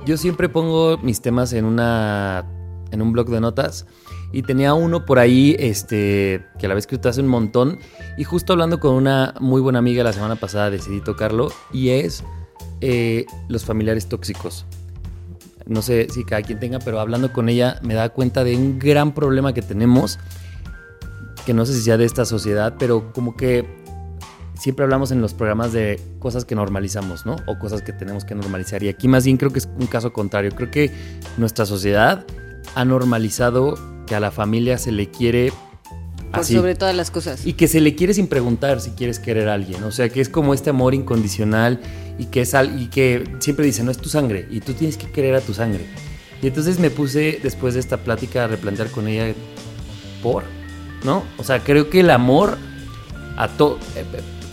[0.06, 2.46] Yo siempre pongo mis temas en una
[2.92, 3.88] en un blog de notas
[4.36, 7.80] y tenía uno por ahí este que la vez que hace un montón
[8.18, 12.22] y justo hablando con una muy buena amiga la semana pasada decidí tocarlo y es
[12.82, 14.66] eh, los familiares tóxicos.
[15.66, 18.78] No sé si cada quien tenga, pero hablando con ella me da cuenta de un
[18.78, 20.20] gran problema que tenemos,
[21.46, 23.66] que no sé si sea de esta sociedad, pero como que
[24.60, 27.38] siempre hablamos en los programas de cosas que normalizamos, ¿no?
[27.48, 28.84] O cosas que tenemos que normalizar.
[28.84, 30.52] Y aquí más bien creo que es un caso contrario.
[30.54, 30.92] Creo que
[31.38, 32.26] nuestra sociedad
[32.76, 35.52] ha normalizado que a la familia se le quiere
[36.32, 36.54] Por así.
[36.54, 37.46] sobre todas las cosas.
[37.46, 39.84] Y que se le quiere sin preguntar si quieres querer a alguien.
[39.84, 41.82] O sea, que es como este amor incondicional
[42.20, 44.98] y que, es al, y que siempre dice, no es tu sangre y tú tienes
[44.98, 45.86] que querer a tu sangre.
[46.42, 49.34] Y entonces me puse, después de esta plática, a replantear con ella,
[50.22, 50.44] ¿por?
[51.04, 51.24] ¿No?
[51.38, 52.58] O sea, creo que el amor
[53.38, 53.80] a todo...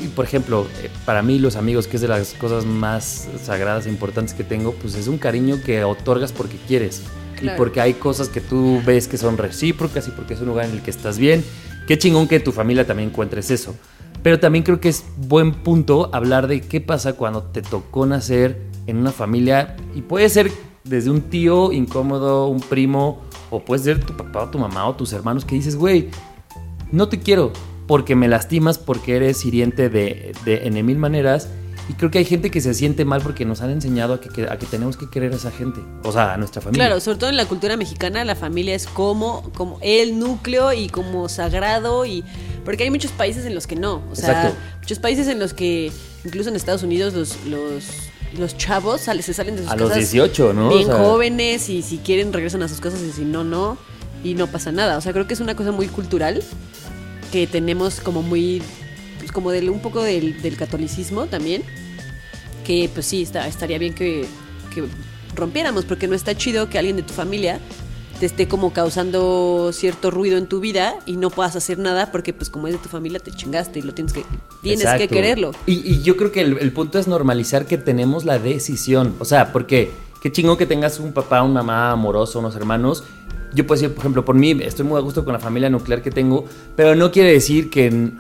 [0.00, 3.86] y por ejemplo, eh, para mí los amigos, que es de las cosas más sagradas
[3.86, 7.02] e importantes que tengo, pues es un cariño que otorgas porque quieres.
[7.42, 7.56] Claro.
[7.56, 10.66] Y porque hay cosas que tú ves que son recíprocas y porque es un lugar
[10.66, 11.44] en el que estás bien.
[11.86, 13.74] Qué chingón que tu familia también encuentres eso.
[14.22, 18.62] Pero también creo que es buen punto hablar de qué pasa cuando te tocó nacer
[18.86, 20.50] en una familia y puede ser
[20.84, 24.94] desde un tío incómodo, un primo, o puede ser tu papá o tu mamá o
[24.94, 26.08] tus hermanos que dices, güey,
[26.90, 27.52] no te quiero
[27.86, 31.48] porque me lastimas, porque eres hiriente de, de en mil maneras.
[31.88, 34.46] Y creo que hay gente que se siente mal porque nos han enseñado a que,
[34.48, 35.80] a que tenemos que querer a esa gente.
[36.04, 36.86] O sea, a nuestra familia.
[36.86, 40.88] Claro, sobre todo en la cultura mexicana, la familia es como, como el núcleo y
[40.88, 42.24] como sagrado y
[42.64, 44.56] porque hay muchos países en los que no, o sea, Exacto.
[44.80, 45.90] muchos países en los que
[46.24, 47.84] incluso en Estados Unidos los los,
[48.38, 50.68] los chavos sale- se salen de sus A los casas 18, ¿no?
[50.68, 53.76] bien O sea- jóvenes y si quieren regresan a sus casas y si no no
[54.22, 56.40] y no pasa nada, o sea, creo que es una cosa muy cultural
[57.32, 58.62] que tenemos como muy
[59.22, 61.62] pues como del un poco del, del catolicismo también
[62.64, 64.26] que pues sí, está, estaría bien que,
[64.74, 64.84] que
[65.36, 67.60] rompiéramos, porque no está chido que alguien de tu familia
[68.18, 72.32] te esté como causando cierto ruido en tu vida y no puedas hacer nada porque
[72.32, 74.24] pues como es de tu familia te chingaste y lo tienes que
[74.62, 75.14] tienes que Exacto.
[75.14, 75.52] quererlo.
[75.66, 79.14] Y, y yo creo que el, el punto es normalizar que tenemos la decisión.
[79.18, 83.04] O sea, porque qué chingón que tengas un papá, una mamá amoroso, unos hermanos.
[83.54, 86.00] Yo puedo decir, por ejemplo, por mí estoy muy a gusto con la familia nuclear
[86.00, 86.44] que tengo,
[86.76, 88.12] pero no quiere decir que,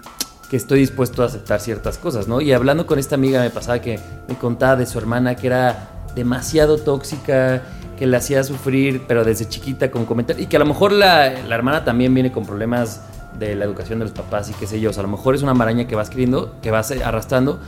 [0.52, 2.42] que estoy dispuesto a aceptar ciertas cosas, ¿no?
[2.42, 5.88] Y hablando con esta amiga me pasaba que me contaba de su hermana que era
[6.14, 7.62] demasiado tóxica,
[7.98, 10.44] que la hacía sufrir, pero desde chiquita con comentarios.
[10.44, 13.00] Y que a lo mejor la, la hermana también viene con problemas
[13.38, 14.90] de la educación de los papás y qué sé yo.
[14.90, 17.58] O sea, a lo mejor es una maraña que vas escribiendo, que vas arrastrando.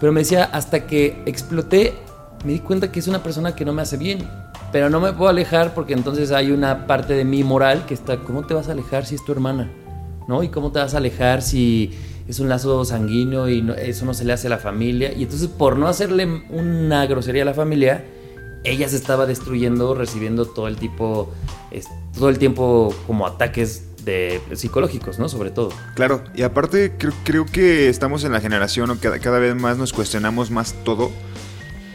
[0.00, 1.94] Pero me decía, hasta que exploté,
[2.44, 4.28] me di cuenta que es una persona que no me hace bien.
[4.72, 8.16] Pero no me puedo alejar porque entonces hay una parte de mi moral que está,
[8.16, 9.70] ¿cómo te vas a alejar si es tu hermana?
[10.26, 10.42] ¿No?
[10.42, 11.96] ¿Y cómo te vas a alejar si
[12.28, 15.12] es un lazo sanguíneo y no- eso no se le hace a la familia?
[15.12, 18.04] Y entonces por no hacerle una grosería a la familia,
[18.64, 21.32] ella se estaba destruyendo, recibiendo todo el tipo,
[22.14, 25.28] todo el tiempo como ataques de psicológicos, ¿no?
[25.28, 25.70] Sobre todo.
[25.94, 29.78] Claro, y aparte creo, creo que estamos en la generación o cada, cada vez más
[29.78, 31.10] nos cuestionamos más todo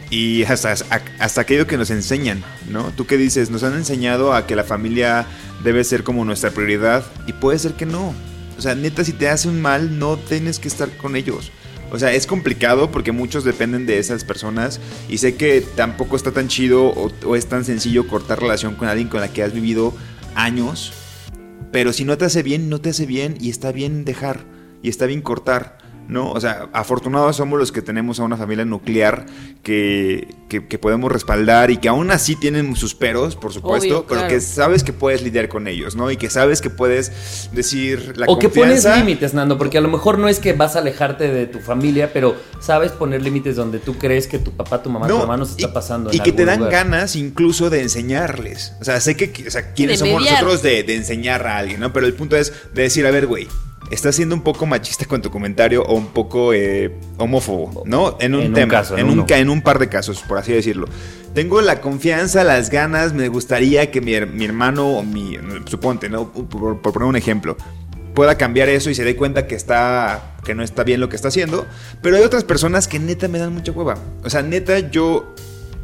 [0.10, 0.74] y hasta,
[1.20, 2.92] hasta aquello que nos enseñan, ¿no?
[2.96, 5.26] Tú qué dices, nos han enseñado a que la familia
[5.66, 8.14] debe ser como nuestra prioridad y puede ser que no.
[8.58, 11.52] O sea, neta, si te hace un mal, no tienes que estar con ellos.
[11.92, 16.32] O sea, es complicado porque muchos dependen de esas personas y sé que tampoco está
[16.32, 19.54] tan chido o, o es tan sencillo cortar relación con alguien con la que has
[19.54, 19.94] vivido
[20.36, 20.92] años.
[21.72, 24.42] Pero si no te hace bien, no te hace bien y está bien dejar
[24.82, 25.77] y está bien cortar.
[26.08, 26.32] ¿No?
[26.32, 29.26] O sea, afortunados somos los que tenemos a una familia nuclear
[29.64, 34.06] que, que, que podemos respaldar y que aún así tienen sus peros, por supuesto, Obvio,
[34.08, 34.34] pero claro.
[34.34, 36.10] que sabes que puedes lidiar con ellos, ¿no?
[36.10, 39.90] Y que sabes que puedes decir la o que pones límites, Nando, porque a lo
[39.90, 43.80] mejor no es que vas a alejarte de tu familia, pero sabes poner límites donde
[43.80, 46.10] tú crees que tu papá, tu mamá, tu hermano se está y- pasando.
[46.14, 46.72] Y en que te dan lugar.
[46.72, 48.74] ganas incluso de enseñarles.
[48.80, 50.42] O sea, sé que, o sea, quiénes De somos mediar.
[50.44, 51.92] nosotros de, de enseñar a alguien, ¿no?
[51.92, 53.48] Pero el punto es de decir, a ver, güey,
[53.92, 58.18] estás siendo un poco machista con tu comentario o un poco eh, homófobo, ¿no?
[58.20, 60.38] En un En un tema, caso, en en, un, en un par de casos, por
[60.38, 60.88] así decirlo.
[61.34, 66.10] Tengo la confianza, las ganas, me gustaría que mi, her- mi hermano o mi, suponte,
[66.10, 66.32] ¿no?
[66.32, 67.58] Por, por poner un ejemplo
[68.14, 71.16] pueda cambiar eso y se dé cuenta que está que no está bien lo que
[71.16, 71.68] está haciendo,
[72.02, 73.96] pero hay otras personas que neta me dan mucha hueva.
[74.24, 75.36] O sea, neta yo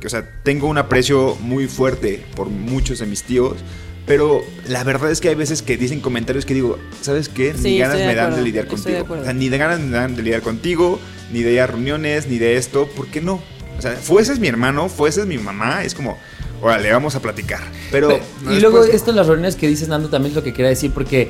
[0.03, 3.57] o sea, tengo un aprecio muy fuerte por muchos de mis tíos,
[4.05, 7.53] pero la verdad es que hay veces que dicen comentarios que digo, ¿sabes qué?
[7.55, 8.97] Sí, ni ganas me dan de lidiar de contigo.
[8.99, 9.21] acuerdo.
[9.23, 10.99] O sea, ni de ganas me dan de lidiar contigo,
[11.31, 13.41] ni de ir a reuniones, ni de esto, ¿por qué no?
[13.77, 16.17] O sea, fueses mi hermano, fueses mi mamá, es como,
[16.61, 17.61] órale, vamos a platicar.
[17.91, 20.35] Pero, Pero- no y luego pues- esto en las reuniones que dices, Nando, también es
[20.35, 21.29] lo que quería decir, porque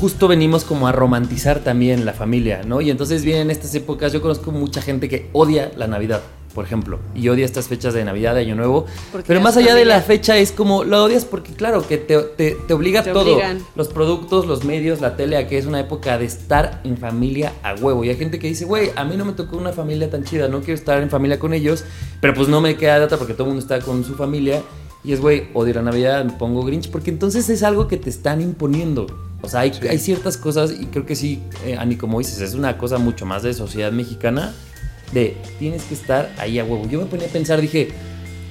[0.00, 2.80] justo venimos como a romantizar también la familia, ¿no?
[2.80, 6.22] Y entonces vienen estas épocas, yo conozco mucha gente que odia la Navidad,
[6.58, 8.84] por ejemplo, y odia estas fechas de Navidad, de Año Nuevo.
[9.12, 9.94] Porque Pero más allá de familia.
[9.94, 13.34] la fecha es como, la odias porque claro, que te, te, te obliga Te todo.
[13.34, 13.60] obligan.
[13.76, 17.52] Los productos, los medios, la tele, a que es una época de estar en familia
[17.62, 18.02] a huevo.
[18.02, 20.48] Y hay gente que dice, güey, a mí no me tocó una familia tan chida,
[20.48, 21.84] no quiero estar en familia con ellos,
[22.20, 24.60] pero pues no me queda de otra porque todo el mundo está con su familia.
[25.04, 28.10] Y es, güey, odio la Navidad, me pongo Grinch, porque entonces es algo que te
[28.10, 29.06] están imponiendo.
[29.42, 32.54] O sea, hay, hay ciertas cosas, y creo que sí, eh, Ani, como dices, es
[32.54, 34.52] una cosa mucho más de sociedad mexicana,
[35.12, 36.86] de tienes que estar ahí a huevo.
[36.88, 37.88] Yo me ponía a pensar, dije,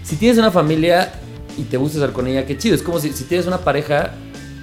[0.03, 1.13] si tienes una familia
[1.57, 2.75] y te gusta estar con ella, qué chido.
[2.75, 4.11] Es como si, si tienes una pareja,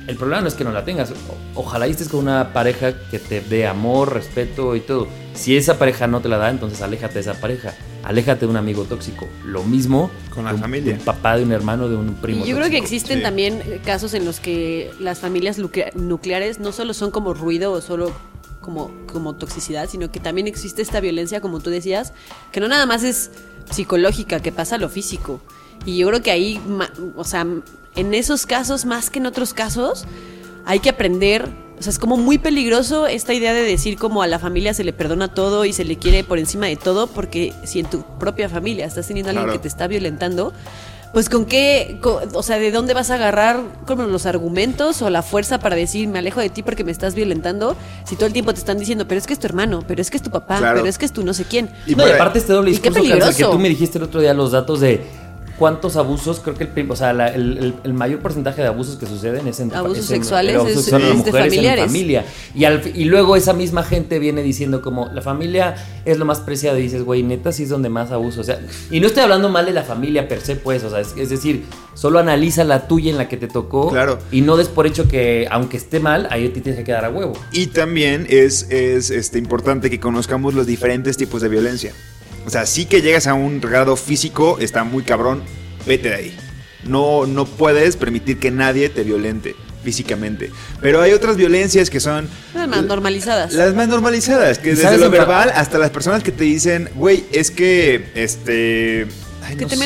[0.06, 1.10] el problema no es que no la tengas.
[1.10, 5.06] O- ojalá y estés con una pareja que te dé amor, respeto y todo.
[5.34, 7.74] Si esa pareja no te la da, entonces aléjate de esa pareja.
[8.04, 9.26] Aléjate de un amigo tóxico.
[9.44, 10.92] Lo mismo Con la de un- familia.
[10.92, 12.44] de un papá, de un hermano, de un primo.
[12.44, 13.22] Y yo creo que existen sí.
[13.22, 17.80] también casos en los que las familias nuclea- nucleares no solo son como ruido o
[17.80, 18.12] solo
[18.64, 22.12] como, como toxicidad, sino que también existe esta violencia, como tú decías,
[22.50, 23.30] que no nada más es
[23.70, 25.40] psicológica, que pasa a lo físico.
[25.84, 26.60] Y yo creo que ahí,
[27.16, 27.46] o sea,
[27.96, 30.06] en esos casos, más que en otros casos,
[30.64, 31.48] hay que aprender.
[31.78, 34.84] O sea, es como muy peligroso esta idea de decir como a la familia se
[34.84, 38.02] le perdona todo y se le quiere por encima de todo, porque si en tu
[38.18, 39.58] propia familia estás teniendo a alguien Claro.
[39.58, 40.52] que te está violentando,
[41.14, 45.08] pues con qué, co- o sea, ¿de dónde vas a agarrar como los argumentos o
[45.08, 47.76] la fuerza para decir me alejo de ti porque me estás violentando?
[48.04, 50.10] Si todo el tiempo te están diciendo, pero es que es tu hermano, pero es
[50.10, 50.76] que es tu papá, Claro.
[50.80, 51.70] pero es que es tu no sé quién.
[51.86, 53.50] Y no, y aparte este doble Y qué discurso cáncer, que peligroso.
[53.52, 55.02] tú me dijiste el otro día los datos de
[55.58, 58.96] cuántos abusos, creo que el, o sea, la- el, el- el mayor porcentaje de abusos
[58.96, 62.24] que suceden es en Abusos es en- sexuales el abuso es- de mujeres en familia.
[62.54, 66.40] Y, al, y luego esa misma gente viene diciendo como la familia es lo más
[66.40, 68.40] preciado y dices, güey, neta sí es donde más abuso.
[68.40, 71.00] O sea, y no estoy hablando mal de la familia per se, pues, o sea,
[71.00, 71.64] es, es decir,
[71.94, 74.18] solo analiza la tuya en la que te tocó Claro.
[74.32, 77.10] y no des por hecho que aunque esté mal, ahí te tienes que quedar a
[77.10, 77.34] huevo.
[77.52, 81.92] Y también es, es este, importante que conozcamos los diferentes tipos de violencia.
[82.46, 85.42] O sea, sí que llegas a un grado físico, está muy cabrón,
[85.86, 86.36] vete de ahí.
[86.84, 90.50] No, no puedes permitir que nadie te violente físicamente.
[90.80, 93.52] Pero hay otras violencias que son Las más normalizadas.
[93.52, 97.24] las más normalizadas, que ¿Y desde lo verbal hasta las personas que te dicen, güey,
[97.32, 99.06] es que este
[99.44, 99.76] ay, Que no te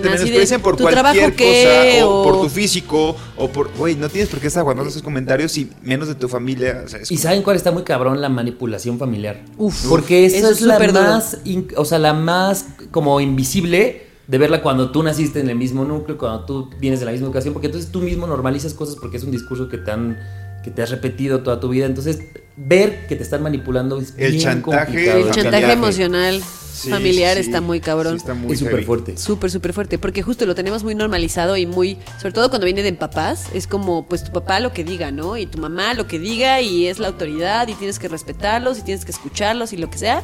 [0.00, 1.96] te así de, menosprecien por ¿tu cualquier trabajo qué?
[2.00, 4.90] cosa o, O- por tu físico o por güey, no tienes por qué estar aguantando
[4.90, 7.70] esos comentarios y menos de tu familia, o sea, es ¿Y como- saben cuál está
[7.72, 8.20] muy cabrón?
[8.20, 9.42] La manipulación familiar.
[9.58, 9.86] Uf.
[9.88, 14.38] Porque esa Eso es es la más, in- o sea, la más como invisible de
[14.38, 17.52] verla cuando tú naciste en el mismo núcleo, cuando tú vienes de la misma educación,
[17.52, 20.16] porque entonces tú mismo normalizas cosas porque es un discurso que te han
[20.64, 21.86] que te has repetido toda tu vida.
[21.86, 22.20] Entonces,
[22.56, 25.18] ver que te están manipulando es El bien chantaje- complicado.
[25.18, 25.72] El chantaje.
[25.72, 26.40] emocional
[26.72, 28.12] Sí, familiar sí, está muy cabrón.
[28.14, 29.16] sí, está muy es súper fuerte.
[29.18, 32.82] Súper, súper fuerte, porque justo lo tenemos muy normalizado y muy, sobre todo cuando viene
[32.82, 35.36] de papás, es como, pues tu papá lo que diga, ¿no?
[35.36, 38.82] Y tu mamá lo que diga y es la autoridad y tienes que respetarlos y
[38.82, 40.22] tienes que escucharlos y lo que sea.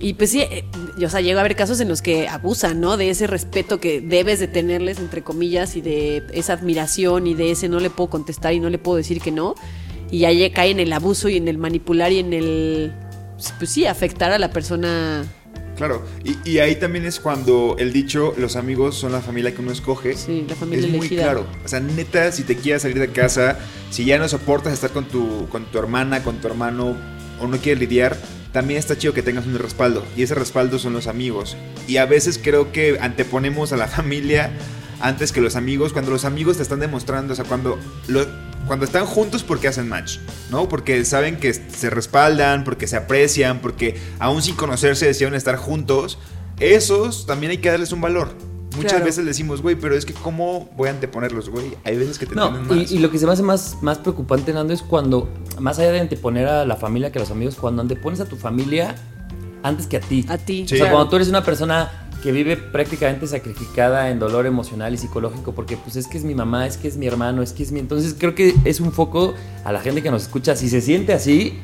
[0.00, 0.64] Y pues sí, eh,
[1.04, 2.96] o sea, llega a haber casos en los que abusan, ¿no?
[2.96, 7.52] De ese respeto que debes de tenerles, entre comillas, y de esa admiración y de
[7.52, 9.54] ese no le puedo contestar y no le puedo decir que no.
[10.10, 12.92] Y ya lle- cae en el abuso y en el manipular y en el,
[13.58, 15.24] pues sí, afectar a la persona.
[15.76, 19.62] Claro, y, y ahí también es cuando el dicho los amigos son la familia que
[19.62, 20.16] uno escoge.
[20.16, 21.22] Sí, la familia es muy elegida.
[21.22, 21.46] claro.
[21.64, 23.58] O sea, neta, si te quieres salir de casa,
[23.90, 26.96] si ya no soportas estar con tu, con tu hermana, con tu hermano,
[27.40, 28.16] o no quieres lidiar,
[28.52, 30.04] también está chido que tengas un respaldo.
[30.16, 31.56] Y ese respaldo son los amigos.
[31.88, 34.52] Y a veces creo que anteponemos a la familia
[35.02, 38.26] antes que los amigos, cuando los amigos te están demostrando, o sea, cuando, lo-
[38.66, 40.18] cuando están juntos porque hacen match,
[40.50, 40.68] ¿no?
[40.68, 46.18] Porque saben que se respaldan, porque se aprecian, porque aún sin conocerse deciden estar juntos,
[46.60, 48.30] esos también hay que darles un valor.
[48.76, 49.04] Muchas Claro.
[49.04, 51.74] veces decimos, güey, pero es que ¿cómo voy a anteponerlos, güey?
[51.84, 52.90] Hay veces que te No, tienen más.
[52.90, 55.28] y, y lo que se me hace más, más preocupante, Nando, es cuando,
[55.60, 58.36] más allá de anteponer a la familia que a los amigos, cuando antepones a tu
[58.36, 58.94] familia
[59.62, 60.24] antes que a ti.
[60.28, 60.58] A ti.
[60.60, 60.62] Sí.
[60.64, 60.92] O sea, claro.
[60.94, 65.76] cuando tú eres una persona que vive prácticamente sacrificada en dolor emocional y psicológico, porque
[65.76, 67.80] pues es que es mi mamá, es que es mi hermano, es que es mi...
[67.80, 69.34] Entonces creo que es un foco
[69.64, 71.58] a la gente que nos escucha, si se siente así,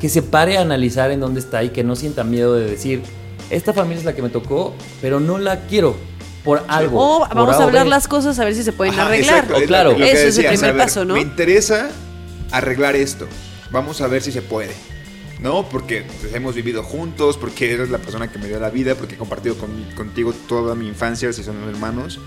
[0.00, 3.02] que se pare a analizar en dónde está y que no sienta miedo de decir,
[3.50, 5.96] esta familia es la que me tocó, pero no la quiero
[6.44, 7.00] por algo.
[7.00, 7.90] O por vamos A hablar B".
[7.90, 9.34] las cosas a ver si se pueden Ajá, arreglar.
[9.34, 9.90] exacto, O es claro.
[9.90, 11.14] Eso es el primer ver, paso, ¿no?
[11.14, 11.90] Me interesa
[12.52, 13.26] arreglar esto.
[13.72, 14.72] Vamos a ver si se puede.
[15.40, 15.68] ¿No?
[15.68, 19.14] Porque pues, hemos vivido juntos, porque eres la persona que me dio la vida, porque
[19.16, 22.18] he compartido con- contigo toda mi infancia, si son hermanos.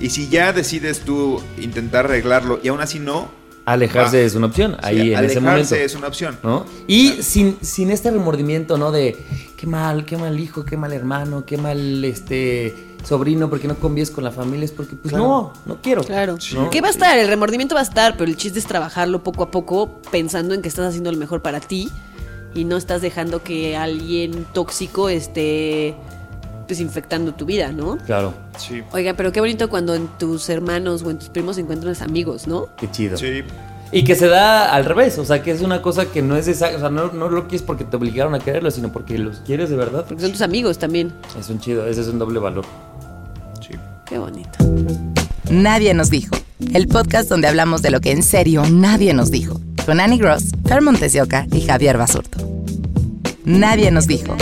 [0.00, 3.28] Y si ya decides tú intentar arreglarlo y aún así no,
[3.66, 4.72] alejarse es una opción.
[4.72, 5.74] Sí, Ahí en ese alejarse momento.
[5.76, 6.38] es una opción.
[6.42, 6.66] ¿no?
[6.88, 8.90] Y sin, sin este remordimiento, ¿no?
[8.90, 9.16] De
[9.56, 12.74] qué mal, qué mal hijo, qué mal hermano, qué mal este
[13.04, 16.02] sobrino, porque no convives con la familia, es porque, pues no, no quiero.
[16.02, 16.36] Claro.
[16.54, 16.70] ¿no?
[16.70, 17.16] ¿Qué va a estar?
[17.18, 20.62] El remordimiento va a estar, pero el chiste es trabajarlo poco a poco, pensando en
[20.62, 21.90] que estás haciendo lo mejor para ti
[22.54, 25.94] y no estás dejando que alguien tóxico esté
[26.66, 27.98] pues infectando tu vida, ¿no?
[28.06, 28.82] Claro, Sí.
[28.92, 32.68] Oiga, pero qué bonito cuando en tus hermanos o en tus primos encuentras amigos, ¿no?
[32.76, 33.16] qué chido.
[33.16, 33.42] Sí.
[33.92, 36.46] Y que se da al revés, o sea, que es una cosa que no es
[36.46, 39.38] esa, o sea, no, no lo quieres porque te obligaron a quererlo, sino porque los
[39.38, 40.04] quieres de verdad.
[40.06, 41.12] Porque son tus amigos también.
[41.36, 42.64] Es un chido, ese es un doble valor.
[43.60, 43.74] Sí.
[44.06, 44.50] Qué bonito.
[45.50, 46.36] Nadie nos dijo.
[46.72, 49.60] El podcast donde hablamos de lo que en serio nadie nos dijo.
[49.86, 52.38] Con Annie Gross, Fer Montes de Oca y Javier Basurto.
[53.44, 54.36] Nadie nos dijo.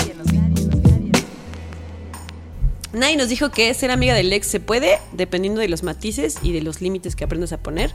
[2.93, 6.53] Nadie nos dijo que ser amiga del ex se puede, dependiendo de los matices y
[6.53, 7.93] de los límites que aprendas a poner.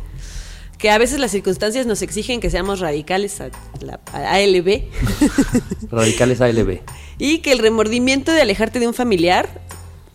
[0.78, 3.50] Que a veces las circunstancias nos exigen que seamos radicales a
[3.82, 4.84] la a ALB.
[5.92, 6.80] Radicales ALB.
[7.20, 9.62] y que el remordimiento de alejarte de un familiar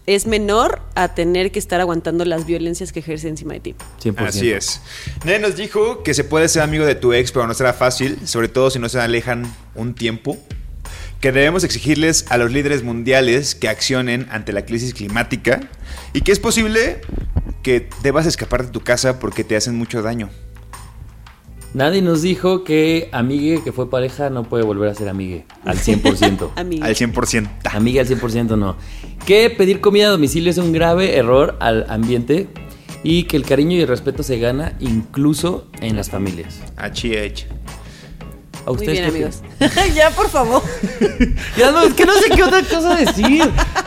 [0.08, 3.74] es menor a tener que estar aguantando las violencias que ejerce encima de ti.
[4.02, 4.26] 100%.
[4.26, 4.80] Así es.
[5.24, 8.18] Nadie nos dijo que se puede ser amigo de tu ex, pero no será fácil,
[8.26, 9.44] sobre todo si no se alejan
[9.74, 10.38] un tiempo.
[11.20, 15.60] Que debemos exigirles a los líderes mundiales que accionen ante la crisis climática
[16.14, 17.02] y que es posible
[17.62, 20.30] que debas escapar de tu casa porque te hacen mucho daño.
[21.74, 25.76] Nadie nos dijo que amigue que fue pareja no puede volver a ser amigue al
[25.76, 26.52] 100%.
[26.56, 26.84] Amigo.
[26.84, 27.48] Al 100%.
[27.70, 28.76] Amiga al 100% no.
[29.26, 32.48] Que pedir comida a domicilio es un grave error al ambiente
[33.02, 36.60] y que el cariño y el respeto se gana incluso en las familias.
[36.78, 37.46] HH.
[38.66, 39.42] ¿A Muy ustedes bien, qué amigos.
[39.94, 40.62] ya, por favor.
[41.56, 43.42] Ya no, es que no sé qué otra cosa decir.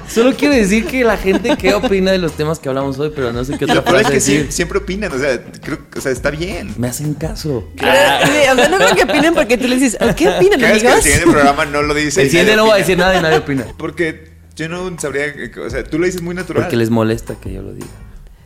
[0.09, 3.31] Solo quiero decir que la gente qué opina de los temas que hablamos hoy, pero
[3.31, 4.51] no sé qué otra Lo peor es frase que sí- decir.
[4.51, 6.73] siempre opinan, o sea, creo, o sea, está bien.
[6.77, 7.67] Me hacen caso.
[7.77, 10.81] Pero, o sea, no creo que opinen porque tú le dices, ¿qué opinan, Cada vez
[10.81, 11.03] que el amigos?
[11.03, 12.21] siguiente programa no lo dice.
[12.23, 13.65] El siguiente no va a decir nada y nadie opina.
[13.77, 14.30] Porque
[14.61, 15.33] yo no sabría,
[15.65, 16.63] o sea, tú lo dices muy natural.
[16.63, 17.87] Porque les molesta que yo lo diga.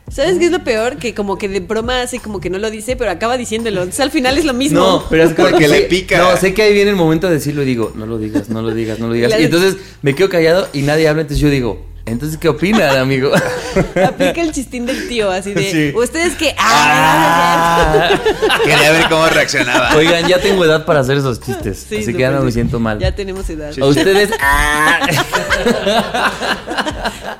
[0.08, 0.98] ¿Sabes qué es lo peor?
[0.98, 3.80] Que como que de broma hace como que no lo dice, pero acaba diciéndolo.
[3.82, 4.78] Entonces al final es lo mismo.
[4.78, 6.18] No, pero es como Porque que le pica.
[6.18, 8.62] No, sé que ahí viene el momento de decirlo y digo, no lo digas, no
[8.62, 9.32] lo digas, no lo digas.
[9.40, 13.32] Y entonces me quedo callado y nadie habla, entonces yo digo, entonces ¿qué opinan, amigo?
[14.06, 15.70] Aplica el chistín del tío, así de.
[15.70, 15.92] Sí.
[15.96, 16.54] Ustedes que.
[16.58, 18.08] ¡Ah!
[18.10, 18.58] Ah.
[18.64, 19.94] Quería ver cómo reaccionaba.
[19.96, 22.54] Oigan, ya tengo edad para hacer esos chistes, Sí, así que ya no me sí.
[22.54, 22.98] siento mal.
[22.98, 23.72] Ya tenemos edad.
[23.78, 25.00] A ustedes, ah.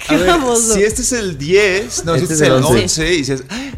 [0.09, 0.75] Qué A ver, famoso.
[0.75, 2.83] si este es el 10, no, si Este este es el el 11.
[2.83, 3.71] 11 y dices, "Ah,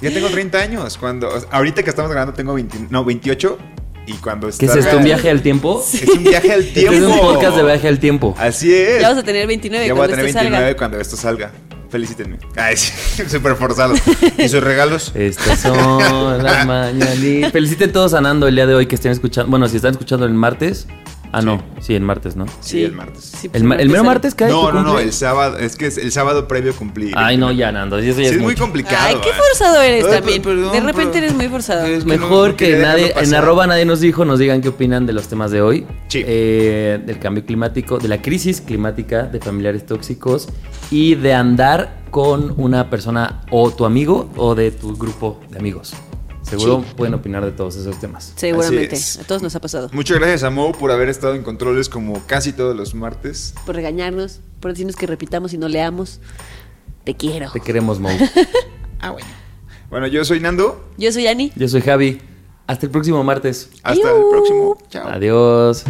[0.00, 0.96] ya tengo 30 años.
[0.98, 3.58] Cuando, ahorita que estamos grabando tengo 20, no, 28
[4.06, 4.96] y cuando ¿Qué es esto?
[4.98, 5.84] ¿Un viaje al tiempo?
[5.92, 6.92] Es un viaje al tiempo.
[6.92, 8.34] es un podcast de viaje al tiempo.
[8.38, 9.00] Así es.
[9.00, 10.76] Ya vas a tener 29 Ya voy a cuando tener esto 29 salga.
[10.78, 11.52] cuando esto salga.
[11.90, 12.38] Felicítenme.
[12.56, 12.90] Ay, sí,
[13.28, 13.94] súper forzado.
[14.38, 15.12] ¿Y sus regalos?
[15.14, 17.52] Estas son las mañanitas.
[17.52, 19.50] Feliciten todos a Nando el día de hoy que estén escuchando.
[19.50, 20.86] Bueno, si están escuchando el martes.
[21.34, 21.62] Ah, no.
[21.80, 22.44] Sí, el martes, ¿no?
[22.60, 23.24] Sí, el martes.
[23.24, 24.50] Sí, pues, El, el mero martes cae.
[24.50, 25.56] No, no, no, el sábado.
[25.56, 27.10] Es que es el sábado previo cumplí.
[27.16, 27.96] Ay, no, ya, Nando.
[27.98, 28.96] Eso ya Sí, es, es muy complicado.
[29.00, 29.32] Ay, qué eh.
[29.32, 30.42] forzado eres Ay, también.
[30.42, 31.86] perdón, de repente pero- eres muy forzado.
[31.86, 35.06] Es que Mejor no que nadie, en arroba nadie nos dijo, nos digan qué opinan
[35.06, 35.86] de los temas de hoy.
[36.08, 36.22] Sí.
[36.26, 40.48] Eh, del cambio climático, de la crisis climática, de familiares tóxicos
[40.90, 45.94] y de andar con una persona o tu amigo o de tu grupo de amigos.
[46.58, 48.32] Seguro pueden opinar de todos esos temas.
[48.36, 48.94] Seguramente.
[48.94, 49.18] Es.
[49.18, 49.88] A todos nos ha pasado.
[49.92, 53.54] Muchas gracias a Mo por haber estado en controles como casi todos los martes.
[53.66, 56.20] Por regañarnos, por decirnos que repitamos y no leamos.
[57.04, 57.50] Te quiero.
[57.50, 58.10] Te queremos, Mo.
[59.04, 59.26] Ah, bueno.
[59.90, 60.88] Bueno, yo soy Nando.
[60.96, 61.50] Yo soy Ani.
[61.56, 62.20] Yo soy Javi.
[62.68, 63.68] Hasta el próximo martes.
[63.82, 64.78] Hasta el próximo.
[64.88, 65.08] Chao.
[65.08, 65.82] Adiós.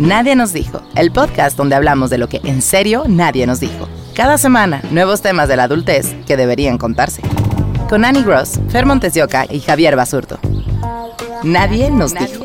[0.00, 0.82] Nadie nos dijo.
[0.96, 3.88] El podcast donde hablamos de lo que en serio nadie nos dijo.
[4.14, 7.22] Cada semana, nuevos temas de la adultez que deberían contarse.
[7.88, 10.38] Con Annie Gross, Fer Montes de Oca y Javier Basurto.
[11.42, 12.44] Nadie nos dijo.